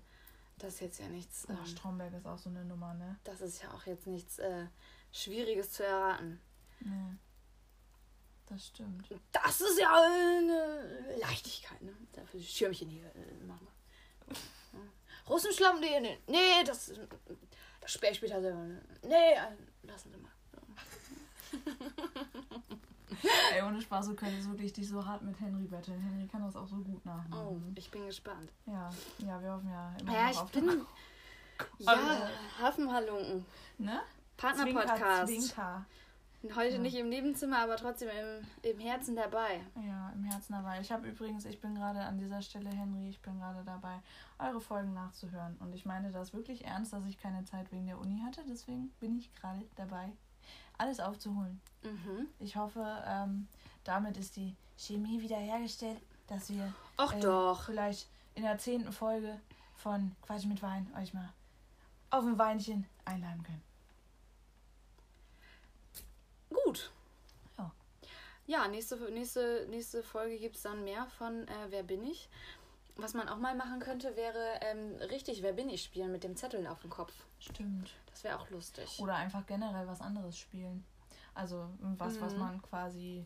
das 0.58 0.76
ist 0.76 0.80
jetzt 0.82 1.00
ja 1.00 1.08
nichts. 1.08 1.48
Oh, 1.50 1.54
ähm, 1.54 1.66
Stromberg 1.66 2.14
ist 2.14 2.26
auch 2.26 2.38
so 2.38 2.50
eine 2.50 2.66
Nummer, 2.66 2.94
ne? 2.94 3.18
Das 3.24 3.42
ist 3.42 3.62
ja 3.62 3.72
auch 3.72 3.86
jetzt 3.86 4.08
nichts 4.08 4.40
äh, 4.40 4.66
Schwieriges 5.12 5.72
zu 5.72 5.84
erraten. 5.84 6.40
Nee. 6.80 7.16
Das 8.48 8.68
stimmt. 8.68 9.08
Das 9.32 9.62
ist 9.62 9.80
ja 9.80 9.92
eine 9.94 11.18
Leichtigkeit, 11.20 11.82
ne? 11.82 11.94
Dafür 12.14 12.40
Schirmchen 12.42 12.90
hier 12.90 13.06
äh. 13.06 13.37
Russenschlamm, 15.30 15.80
nee, 15.80 16.00
nee, 16.00 16.18
nee, 16.28 16.64
das, 16.66 16.94
das 17.82 17.92
sperre 17.92 18.12
ich 18.12 18.18
später 18.18 18.42
selber. 18.42 18.66
Nee, 19.04 19.34
äh, 19.34 19.88
lassen 19.88 20.12
Sie 20.12 20.18
mal. 20.18 20.32
Ey, 23.54 23.62
ohne 23.64 23.82
Spaß, 23.82 24.08
du 24.08 24.16
könntest 24.16 24.50
wirklich 24.50 24.74
dich 24.74 24.88
so 24.88 25.06
hart 25.06 25.22
mit 25.24 25.40
Henry 25.40 25.66
betteln. 25.66 26.00
Henry 26.00 26.28
kann 26.28 26.44
das 26.44 26.56
auch 26.56 26.68
so 26.68 26.78
gut 26.78 27.04
nachmachen. 27.06 27.48
Oh, 27.48 27.60
ich 27.76 27.90
bin 27.90 28.06
gespannt. 28.06 28.52
Ja, 28.66 28.90
ja, 29.20 29.42
wir 29.42 29.54
hoffen 29.54 29.70
ja 29.70 29.94
immer 30.00 30.14
ja, 30.14 30.30
ich 30.30 30.38
auf 30.38 30.52
bin, 30.52 30.86
Ja, 31.80 32.30
Hafenhalunken. 32.62 33.46
Ne? 33.78 34.02
Partner-Podcast. 34.38 35.56
Heute 36.56 36.76
ja. 36.76 36.80
nicht 36.80 36.96
im 36.96 37.10
Nebenzimmer, 37.10 37.60
aber 37.60 37.78
trotzdem 37.78 38.10
im, 38.10 38.72
im 38.72 38.80
Herzen 38.80 39.16
dabei. 39.16 39.62
Ja, 39.76 40.12
im 40.12 40.24
Herzen 40.24 40.54
dabei. 40.54 40.80
Ich 40.80 40.92
habe 40.92 41.08
übrigens, 41.08 41.46
ich 41.46 41.60
bin 41.60 41.76
gerade 41.76 42.00
an 42.00 42.18
dieser 42.20 42.42
Stelle, 42.42 42.70
Henry, 42.70 43.10
ich 43.10 43.20
bin 43.22 43.40
gerade 43.40 43.64
dabei, 43.66 44.00
eure 44.38 44.62
Folgen 44.62 44.94
nachzuhören. 44.94 45.58
Und 45.60 45.74
ich 45.74 45.86
meine 45.86 46.12
das 46.12 46.34
wirklich 46.34 46.64
ernst, 46.66 46.94
dass 46.94 47.06
ich 47.06 47.18
keine 47.18 47.44
Zeit 47.46 47.72
wegen 47.72 47.88
der 47.88 48.00
Uni 48.00 48.22
hatte. 48.24 48.42
Deswegen 48.48 48.90
bin 49.00 49.18
ich 49.18 49.34
gerade 49.36 49.66
dabei, 49.76 50.12
alles 50.78 51.00
aufzuholen. 51.00 51.60
Mhm. 51.84 52.28
Ich 52.40 52.56
hoffe, 52.56 52.86
ähm, 53.08 53.48
damit 53.84 54.18
ist 54.18 54.36
die 54.36 54.56
Chemie 54.78 55.22
wiederhergestellt, 55.22 56.00
dass 56.28 56.50
wir 56.50 56.72
Ach 56.98 57.14
äh, 57.14 57.20
doch. 57.20 57.64
vielleicht 57.64 58.08
in 58.36 58.44
der 58.44 58.60
zehnten 58.60 58.92
Folge 58.92 59.40
von 59.76 60.16
Quatsch 60.22 60.46
mit 60.46 60.62
Wein 60.62 60.88
euch 61.00 61.14
mal 61.14 61.34
auf 62.10 62.24
ein 62.24 62.38
Weinchen 62.38 62.86
einladen 63.06 63.44
können. 63.44 63.64
Gut. 66.50 66.92
Ja. 67.58 67.72
Ja, 68.48 68.68
nächste, 68.70 68.96
nächste, 69.12 69.68
nächste 69.70 70.02
Folge 70.02 70.38
gibt 70.38 70.56
es 70.56 70.62
dann 70.62 70.86
mehr 70.86 71.06
von 71.18 71.46
äh, 71.48 71.68
Wer 71.70 71.84
bin 71.84 72.06
ich? 72.06 72.30
Was 72.96 73.14
man 73.14 73.28
auch 73.28 73.38
mal 73.38 73.54
machen 73.56 73.80
könnte, 73.80 74.16
wäre 74.16 74.60
ähm, 74.62 74.96
richtig 75.10 75.44
Wer 75.44 75.52
bin 75.52 75.70
ich 75.70 75.84
spielen 75.84 76.14
mit 76.14 76.24
dem 76.24 76.38
Zettel 76.38 76.66
auf 76.66 76.80
dem 76.80 76.90
Kopf. 76.90 77.14
Stimmt. 77.40 77.92
Das 78.10 78.24
wäre 78.24 78.40
auch 78.40 78.50
lustig. 78.50 79.00
Oder 79.00 79.16
einfach 79.16 79.46
generell 79.46 79.86
was 79.86 80.00
anderes 80.00 80.38
spielen. 80.38 80.86
Also 81.36 81.70
was, 81.98 82.16
mhm. 82.16 82.22
was 82.22 82.34
man 82.36 82.62
quasi 82.62 83.26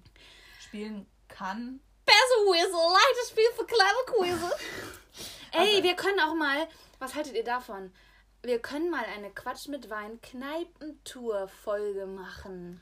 spielen 0.60 1.06
kann. 1.28 1.80
Bässe 2.04 2.18
Whistle, 2.18 2.92
leichtes 2.92 3.30
Spiel 3.30 3.50
für 3.56 3.66
kleine 3.66 4.00
Quizze. 4.08 4.52
Ey, 5.52 5.76
also, 5.76 5.84
wir 5.84 5.96
können 5.96 6.20
auch 6.20 6.34
mal, 6.34 6.68
was 6.98 7.14
haltet 7.14 7.36
ihr 7.36 7.44
davon? 7.44 7.94
Wir 8.42 8.60
können 8.60 8.90
mal 8.90 9.06
eine 9.06 9.30
Quatsch 9.30 9.68
mit 9.68 9.90
Wein 9.92 10.20
Kneipentour 10.22 11.48
Folge 11.48 12.08
machen. 12.08 12.82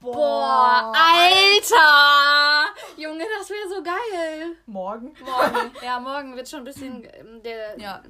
Boah, 0.00 0.14
Boah 0.14 0.92
Alter! 0.96 2.74
Junge, 2.96 3.24
das 3.38 3.50
wäre 3.50 3.68
so 3.68 3.82
geil. 3.82 4.56
Morgen? 4.64 5.14
Morgen. 5.22 5.72
Ja, 5.84 6.00
morgen 6.00 6.34
wird 6.36 6.48
schon 6.48 6.60
ein 6.60 6.64
bisschen 6.64 7.06
ähm, 7.12 7.42
der. 7.42 7.78
Ja. 7.78 8.02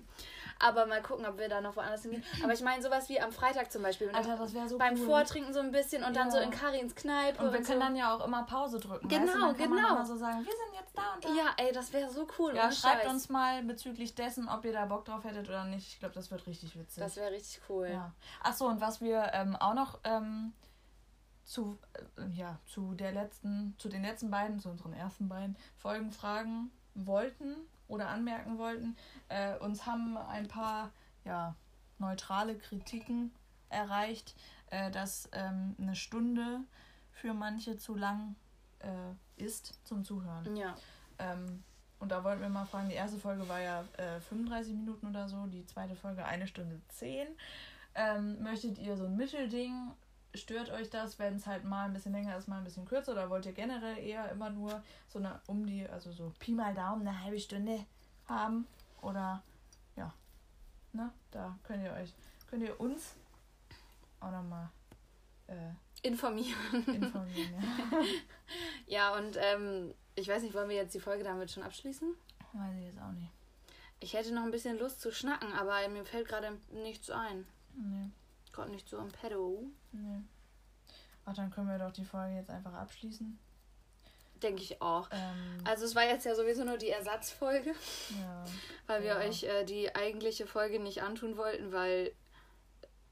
Aber 0.63 0.87
mal 0.87 1.03
gucken, 1.03 1.27
ob 1.27 1.39
wir 1.39 1.49
da 1.49 1.61
noch 1.61 1.75
woanders 1.75 2.03
hingehen. 2.03 2.23
Aber 2.45 2.53
ich 2.53 2.61
meine, 2.61 2.83
sowas 2.83 3.09
wie 3.09 3.19
am 3.19 3.33
Freitag 3.33 3.73
zum 3.73 3.83
Beispiel. 3.83 4.11
Alter, 4.11 4.37
das 4.37 4.53
wäre 4.55 4.69
so 4.69 4.77
Beim 4.79 4.95
cool. 5.01 5.07
Vortrinken 5.07 5.53
so 5.53 5.61
ein 5.61 5.73
bisschen 5.73 6.05
und 6.05 6.15
ja. 6.15 6.23
dann 6.23 6.31
so 6.31 6.39
in 6.39 6.51
Karins 6.51 6.95
Kneipe. 6.95 7.43
Und 7.43 7.53
wir 7.53 7.59
und 7.59 7.67
können 7.67 7.81
so. 7.81 7.87
dann 7.87 7.97
ja 7.97 8.15
auch 8.15 8.25
immer 8.25 8.45
Pause 8.45 8.79
drücken. 8.79 9.09
Genau, 9.09 9.23
weißt 9.25 9.35
du? 9.35 9.41
dann 9.41 9.57
kann 9.57 9.71
genau. 9.71 9.83
Man 9.83 9.97
immer 9.97 10.07
so 10.07 10.17
sagen, 10.17 10.45
wir 10.45 10.53
sind 10.53 10.79
jetzt 10.79 10.97
da 10.97 11.15
und 11.15 11.25
da. 11.25 11.29
Ja, 11.31 11.47
ey, 11.57 11.73
das 11.73 11.93
wäre 11.93 12.11
so 12.11 12.29
cool. 12.39 12.55
Ja, 12.55 12.71
schreibt 12.71 13.05
Scheiß. 13.05 13.13
uns 13.13 13.29
mal 13.31 13.63
bezüglich 13.63 14.15
dessen, 14.15 14.49
ob 14.49 14.65
ihr 14.65 14.73
da 14.73 14.85
Bock 14.85 15.07
drauf 15.07 15.25
hättet 15.25 15.49
oder 15.49 15.65
nicht. 15.65 15.89
Ich 15.89 15.99
glaube, 15.99 16.15
das 16.15 16.31
wird 16.31 16.47
richtig 16.47 16.79
witzig. 16.79 17.03
Das 17.03 17.17
wäre 17.17 17.33
richtig 17.33 17.63
cool. 17.69 17.89
Ja. 17.91 18.13
Achso, 18.43 18.67
und 18.67 18.81
was 18.81 19.01
wir 19.01 19.31
ähm, 19.33 19.57
auch 19.57 19.75
noch. 19.75 19.99
Ähm, 20.05 20.53
zu, 21.51 21.77
äh, 22.17 22.29
ja, 22.33 22.59
zu 22.65 22.95
der 22.95 23.11
letzten, 23.11 23.75
zu 23.77 23.89
den 23.89 24.03
letzten 24.03 24.31
beiden, 24.31 24.61
zu 24.61 24.69
unseren 24.69 24.93
ersten 24.93 25.29
beiden 25.29 25.57
Folgen 25.77 26.13
fragen 26.13 26.71
wollten 26.95 27.57
oder 27.89 28.09
anmerken 28.09 28.57
wollten. 28.57 28.97
Äh, 29.29 29.57
uns 29.59 29.85
haben 29.85 30.17
ein 30.17 30.47
paar 30.47 30.93
ja, 31.25 31.57
neutrale 31.99 32.57
Kritiken 32.57 33.33
erreicht, 33.69 34.37
äh, 34.71 34.93
dass 34.93 35.29
ähm, 35.33 35.75
eine 35.81 35.97
Stunde 35.97 36.61
für 37.11 37.35
manche 37.35 37.77
zu 37.77 37.97
lang 37.97 38.37
äh, 38.79 39.43
ist 39.43 39.75
zum 39.85 40.05
Zuhören. 40.05 40.57
Ja. 40.57 40.77
Ähm, 41.19 41.65
und 41.99 42.13
da 42.13 42.23
wollten 42.23 42.43
wir 42.43 42.49
mal 42.49 42.65
fragen, 42.65 42.89
die 42.89 42.95
erste 42.95 43.19
Folge 43.19 43.49
war 43.49 43.61
ja 43.61 43.85
äh, 43.97 44.21
35 44.21 44.73
Minuten 44.75 45.09
oder 45.09 45.29
so, 45.29 45.47
die 45.47 45.67
zweite 45.67 45.97
Folge 45.97 46.25
eine 46.25 46.47
Stunde 46.47 46.81
10. 46.91 47.27
Ähm, 47.97 48.41
möchtet 48.41 48.79
ihr 48.79 48.97
so 48.97 49.07
ein 49.07 49.17
Mittelding? 49.17 49.93
Stört 50.35 50.71
euch 50.71 50.91
das, 50.91 51.19
wenn 51.19 51.37
es 51.37 51.47
halt 51.47 51.65
mal 51.65 51.87
ein 51.87 51.93
bisschen 51.93 52.13
länger 52.13 52.37
ist, 52.37 52.47
mal 52.47 52.59
ein 52.59 52.65
bisschen 52.65 52.87
kürzer? 52.87 53.13
Oder 53.13 53.31
wollt 53.31 53.47
ihr 53.47 53.53
generell 53.53 53.99
eher 53.99 54.31
immer 54.31 54.51
nur 54.51 54.83
so 55.09 55.19
eine 55.19 55.41
um 55.47 55.67
die, 55.67 55.89
also 55.89 56.13
so 56.13 56.33
Pi 56.39 56.53
mal 56.53 56.75
Daumen, 56.75 57.07
eine 57.07 57.25
halbe 57.25 57.41
Stunde 57.41 57.85
haben? 58.29 58.67
Oder 59.03 59.43
ja, 59.97 60.13
ne? 60.93 61.11
Da 61.31 61.59
könnt 61.65 61.83
ihr 61.83 61.93
euch, 61.93 62.15
könnt 62.49 62.63
ihr 62.63 62.79
uns 62.81 63.17
auch 64.21 64.31
nochmal 64.31 64.69
äh, 65.49 65.73
informieren. 66.03 66.57
Informieren, 66.87 67.55
ja. 67.55 68.05
ja, 68.87 69.17
und 69.17 69.37
ähm, 69.37 69.95
ich 70.15 70.29
weiß 70.29 70.43
nicht, 70.43 70.55
wollen 70.55 70.69
wir 70.69 70.77
jetzt 70.77 70.95
die 70.95 71.01
Folge 71.01 71.25
damit 71.25 71.51
schon 71.51 71.63
abschließen? 71.63 72.15
Weiß 72.53 72.77
ich 72.77 72.85
jetzt 72.85 73.01
auch 73.01 73.13
nicht. 73.13 73.31
Ich 74.01 74.15
hätte 74.15 74.33
noch 74.33 74.45
ein 74.45 74.51
bisschen 74.51 74.79
Lust 74.79 75.01
zu 75.01 75.13
schnacken, 75.13 75.53
aber 75.53 75.87
mir 75.89 76.05
fällt 76.05 76.29
gerade 76.29 76.57
nichts 76.73 77.11
ein. 77.11 77.47
Nee. 77.75 78.11
Kommt 78.53 78.71
nicht 78.71 78.89
so 78.89 78.99
am 78.99 79.11
Pedo. 79.11 79.65
Nee. 79.93 80.23
Ach, 81.25 81.35
dann 81.35 81.51
können 81.51 81.69
wir 81.69 81.79
doch 81.79 81.93
die 81.93 82.05
Folge 82.05 82.37
jetzt 82.37 82.51
einfach 82.51 82.73
abschließen. 82.73 83.39
Denke 84.43 84.63
ich 84.63 84.81
auch. 84.81 85.09
Ähm, 85.13 85.59
also 85.65 85.85
es 85.85 85.95
war 85.95 86.05
jetzt 86.05 86.25
ja 86.25 86.35
sowieso 86.35 86.65
nur 86.65 86.79
die 86.79 86.89
Ersatzfolge. 86.89 87.75
Ja. 88.21 88.45
Weil 88.87 89.03
wir 89.03 89.11
ja. 89.11 89.19
euch 89.19 89.45
äh, 89.45 89.65
die 89.65 89.95
eigentliche 89.95 90.47
Folge 90.47 90.81
nicht 90.81 91.03
antun 91.03 91.37
wollten, 91.37 91.73
weil 91.73 92.13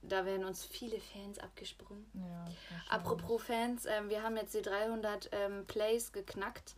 da 0.03 0.25
werden 0.25 0.45
uns 0.45 0.65
viele 0.65 0.99
Fans 1.01 1.39
abgesprungen. 1.39 2.07
Ja, 2.15 2.45
Apropos 2.89 3.43
Fans, 3.43 3.85
ähm, 3.85 4.09
wir 4.09 4.23
haben 4.23 4.37
jetzt 4.37 4.55
die 4.55 4.63
300 4.63 5.29
ähm, 5.33 5.67
Plays 5.67 6.13
geknackt. 6.13 6.75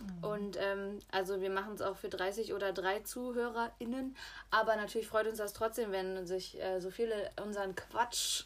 Mhm. 0.00 0.24
Und 0.24 0.56
ähm, 0.60 0.98
also 1.10 1.40
wir 1.40 1.50
machen 1.50 1.74
es 1.74 1.82
auch 1.82 1.96
für 1.96 2.08
30 2.08 2.52
oder 2.52 2.72
drei 2.72 3.00
ZuhörerInnen. 3.00 4.16
Aber 4.50 4.76
natürlich 4.76 5.06
freut 5.06 5.26
uns 5.26 5.38
das 5.38 5.52
trotzdem, 5.52 5.92
wenn 5.92 6.26
sich 6.26 6.60
äh, 6.60 6.80
so 6.80 6.90
viele 6.90 7.30
unseren 7.42 7.74
Quatsch 7.74 8.44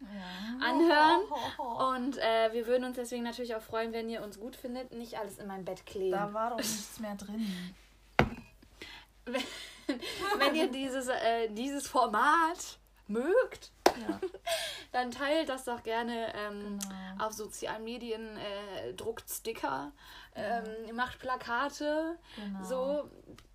ja. 0.00 0.66
anhören. 0.66 1.20
Und 1.96 2.18
äh, 2.18 2.52
wir 2.52 2.66
würden 2.66 2.84
uns 2.84 2.96
deswegen 2.96 3.24
natürlich 3.24 3.54
auch 3.54 3.62
freuen, 3.62 3.92
wenn 3.92 4.08
ihr 4.08 4.22
uns 4.22 4.38
gut 4.38 4.56
findet. 4.56 4.92
Nicht 4.92 5.18
alles 5.18 5.38
in 5.38 5.46
mein 5.46 5.64
Bett 5.64 5.86
kleben. 5.86 6.12
Da 6.12 6.32
war 6.32 6.50
doch 6.50 6.56
nichts 6.56 6.98
mehr 7.00 7.14
drin. 7.14 7.74
wenn, 9.26 9.42
wenn 10.38 10.54
ihr 10.54 10.70
dieses, 10.70 11.08
äh, 11.08 11.48
dieses 11.50 11.88
Format 11.88 12.78
mögt, 13.06 13.72
ja. 14.08 14.20
dann 14.92 15.10
teilt 15.10 15.48
das 15.48 15.64
doch 15.64 15.82
gerne 15.82 16.32
ähm, 16.34 16.78
genau. 16.78 17.26
auf 17.26 17.32
sozialen 17.32 17.84
Medien, 17.84 18.36
äh, 18.36 18.94
druckt 18.94 19.28
Sticker, 19.28 19.92
ähm, 20.34 20.94
macht 20.94 21.18
Plakate, 21.18 22.18
genau. 22.36 22.64
so. 22.64 23.10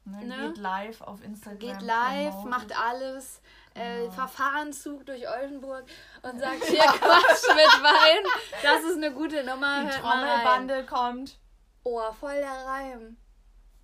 Ne, 0.06 0.26
ne? 0.26 0.48
Geht 0.50 0.58
live 0.58 1.02
auf 1.02 1.24
Instagram. 1.24 1.60
Geht 1.60 1.82
live, 1.82 2.32
promoten. 2.32 2.50
macht 2.50 2.78
alles. 2.78 3.42
Äh, 3.76 4.02
genau. 4.02 4.12
Verfahrenszug 4.12 5.06
durch 5.06 5.28
Oldenburg 5.28 5.86
und 6.22 6.40
sagt 6.40 6.64
hier 6.68 6.84
Quatsch 6.84 7.48
mit 7.50 7.84
Wein. 7.84 8.32
Das 8.62 8.84
ist 8.84 8.98
eine 8.98 9.12
gute 9.12 9.44
Nummer. 9.44 9.84
Die 9.84 9.90
Trommelbande 9.90 10.86
kommt. 10.86 11.40
Oh, 11.84 12.12
voll 12.14 12.36
der 12.36 12.66
Reim. 12.66 13.18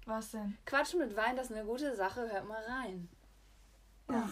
Was 0.06 0.32
denn? 0.32 0.58
Quatsch 0.66 0.94
mit 0.96 1.16
Wein, 1.16 1.36
das 1.36 1.50
ist 1.50 1.56
eine 1.56 1.66
gute 1.66 1.96
Sache. 1.96 2.22
Hört 2.32 2.48
mal 2.48 2.64
rein. 2.64 3.10
Ja. 4.10 4.30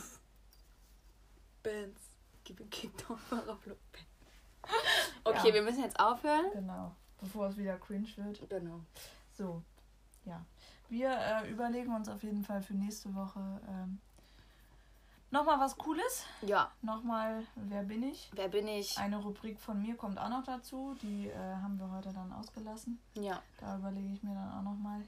Bands. 1.63 2.01
Gib 2.43 2.61
a 2.61 2.63
kick 2.69 2.91
down 2.97 3.19
Okay, 5.23 5.49
ja. 5.49 5.53
wir 5.53 5.61
müssen 5.61 5.83
jetzt 5.83 5.99
aufhören. 5.99 6.45
Genau. 6.53 6.95
Bevor 7.19 7.47
es 7.47 7.57
wieder 7.57 7.77
cringe 7.77 8.07
wird. 8.15 8.49
Genau. 8.49 8.81
So, 9.33 9.61
ja. 10.23 10.45
Wir 10.89 11.11
äh, 11.11 11.49
überlegen 11.51 11.93
uns 11.93 12.07
auf 12.07 12.23
jeden 12.23 12.43
Fall 12.43 12.61
für 12.61 12.73
nächste 12.73 13.13
Woche 13.13 13.39
ähm, 13.67 13.99
nochmal 15.37 15.59
was 15.59 15.77
Cooles. 15.77 16.25
Ja. 16.41 16.71
Nochmal, 16.81 17.43
wer 17.55 17.83
bin 17.83 18.03
ich? 18.03 18.29
Wer 18.33 18.47
bin 18.47 18.67
ich? 18.67 18.97
Eine 18.97 19.17
Rubrik 19.17 19.59
von 19.59 19.81
mir 19.81 19.95
kommt 19.95 20.17
auch 20.19 20.29
noch 20.29 20.43
dazu. 20.43 20.95
Die 21.01 21.27
äh, 21.27 21.35
haben 21.35 21.79
wir 21.79 21.91
heute 21.91 22.09
dann 22.13 22.31
ausgelassen. 22.33 22.99
Ja. 23.13 23.41
Da 23.59 23.77
überlege 23.77 24.13
ich 24.13 24.23
mir 24.23 24.33
dann 24.33 24.51
auch 24.51 24.63
nochmal 24.63 25.01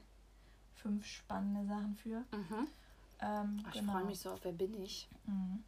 fünf 0.76 1.04
spannende 1.04 1.66
Sachen 1.66 1.94
für. 1.96 2.18
Mhm. 2.32 2.68
Ähm, 3.22 3.62
Ach, 3.64 3.74
ich 3.74 3.80
genau. 3.80 3.92
freue 3.92 4.04
mich 4.04 4.20
so 4.20 4.30
auf 4.30 4.44
Wer 4.44 4.52
bin 4.52 4.80
ich? 4.82 5.08
Mhm. 5.26 5.64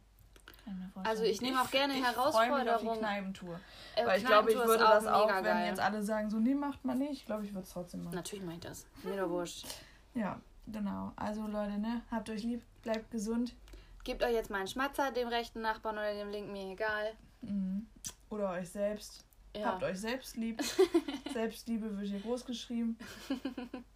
Also 1.03 1.23
ich 1.23 1.41
nehme 1.41 1.61
auch 1.61 1.69
gerne 1.69 1.93
ich 1.93 2.03
Herausforderungen. 2.03 2.67
Ich 2.67 2.71
auf 2.71 2.81
die 2.93 2.99
Kneipentour. 2.99 3.59
Äh, 3.95 4.05
Weil 4.05 4.19
ich 4.19 4.25
glaube, 4.25 4.49
ich 4.49 4.57
würde 4.57 4.83
das 4.83 5.05
auch, 5.05 5.27
wenn 5.27 5.43
geil. 5.43 5.67
jetzt 5.67 5.79
alle 5.79 6.01
sagen, 6.03 6.29
so, 6.29 6.39
nee, 6.39 6.55
macht 6.55 6.85
man 6.85 6.99
nicht. 6.99 7.11
Ich 7.11 7.25
glaube, 7.25 7.43
ich 7.43 7.53
würde 7.53 7.65
es 7.65 7.73
trotzdem 7.73 8.03
machen. 8.03 8.15
Natürlich 8.15 8.45
mache 8.45 8.55
ich 8.55 8.61
das. 8.61 8.85
Mir 9.03 9.17
doch 9.17 9.29
wurscht. 9.29 9.65
ja, 10.13 10.39
genau. 10.67 11.11
Also 11.17 11.47
Leute, 11.47 11.77
ne, 11.79 12.01
habt 12.09 12.29
euch 12.29 12.43
lieb, 12.43 12.61
bleibt 12.81 13.11
gesund. 13.11 13.53
Gebt 14.03 14.23
euch 14.23 14.33
jetzt 14.33 14.49
mal 14.49 14.57
einen 14.57 14.67
Schmatzer, 14.67 15.11
dem 15.11 15.27
rechten 15.27 15.61
Nachbarn 15.61 15.97
oder 15.97 16.13
dem 16.13 16.29
linken, 16.29 16.51
mir 16.51 16.71
egal. 16.71 17.13
Mhm. 17.41 17.87
Oder 18.29 18.51
euch 18.51 18.69
selbst. 18.69 19.25
Ja. 19.55 19.67
Habt 19.67 19.83
euch 19.83 19.99
selbst 19.99 20.35
lieb. 20.35 20.61
Selbstliebe 21.33 21.95
wird 21.97 22.09
hier 22.09 22.19
groß 22.19 22.45
geschrieben. 22.45 22.97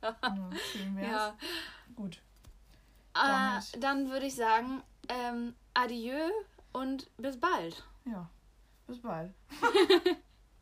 ja, 0.03 1.01
ja. 1.01 1.37
Gut. 1.95 2.21
Äh, 3.15 3.79
dann 3.79 4.09
würde 4.09 4.27
ich 4.27 4.35
sagen, 4.35 4.83
ähm, 5.09 5.55
adieu 5.73 6.29
und 6.73 7.09
bis 7.17 7.39
bald. 7.39 7.83
Ja, 8.05 8.29
bis 8.85 9.01
bald. 9.01 9.33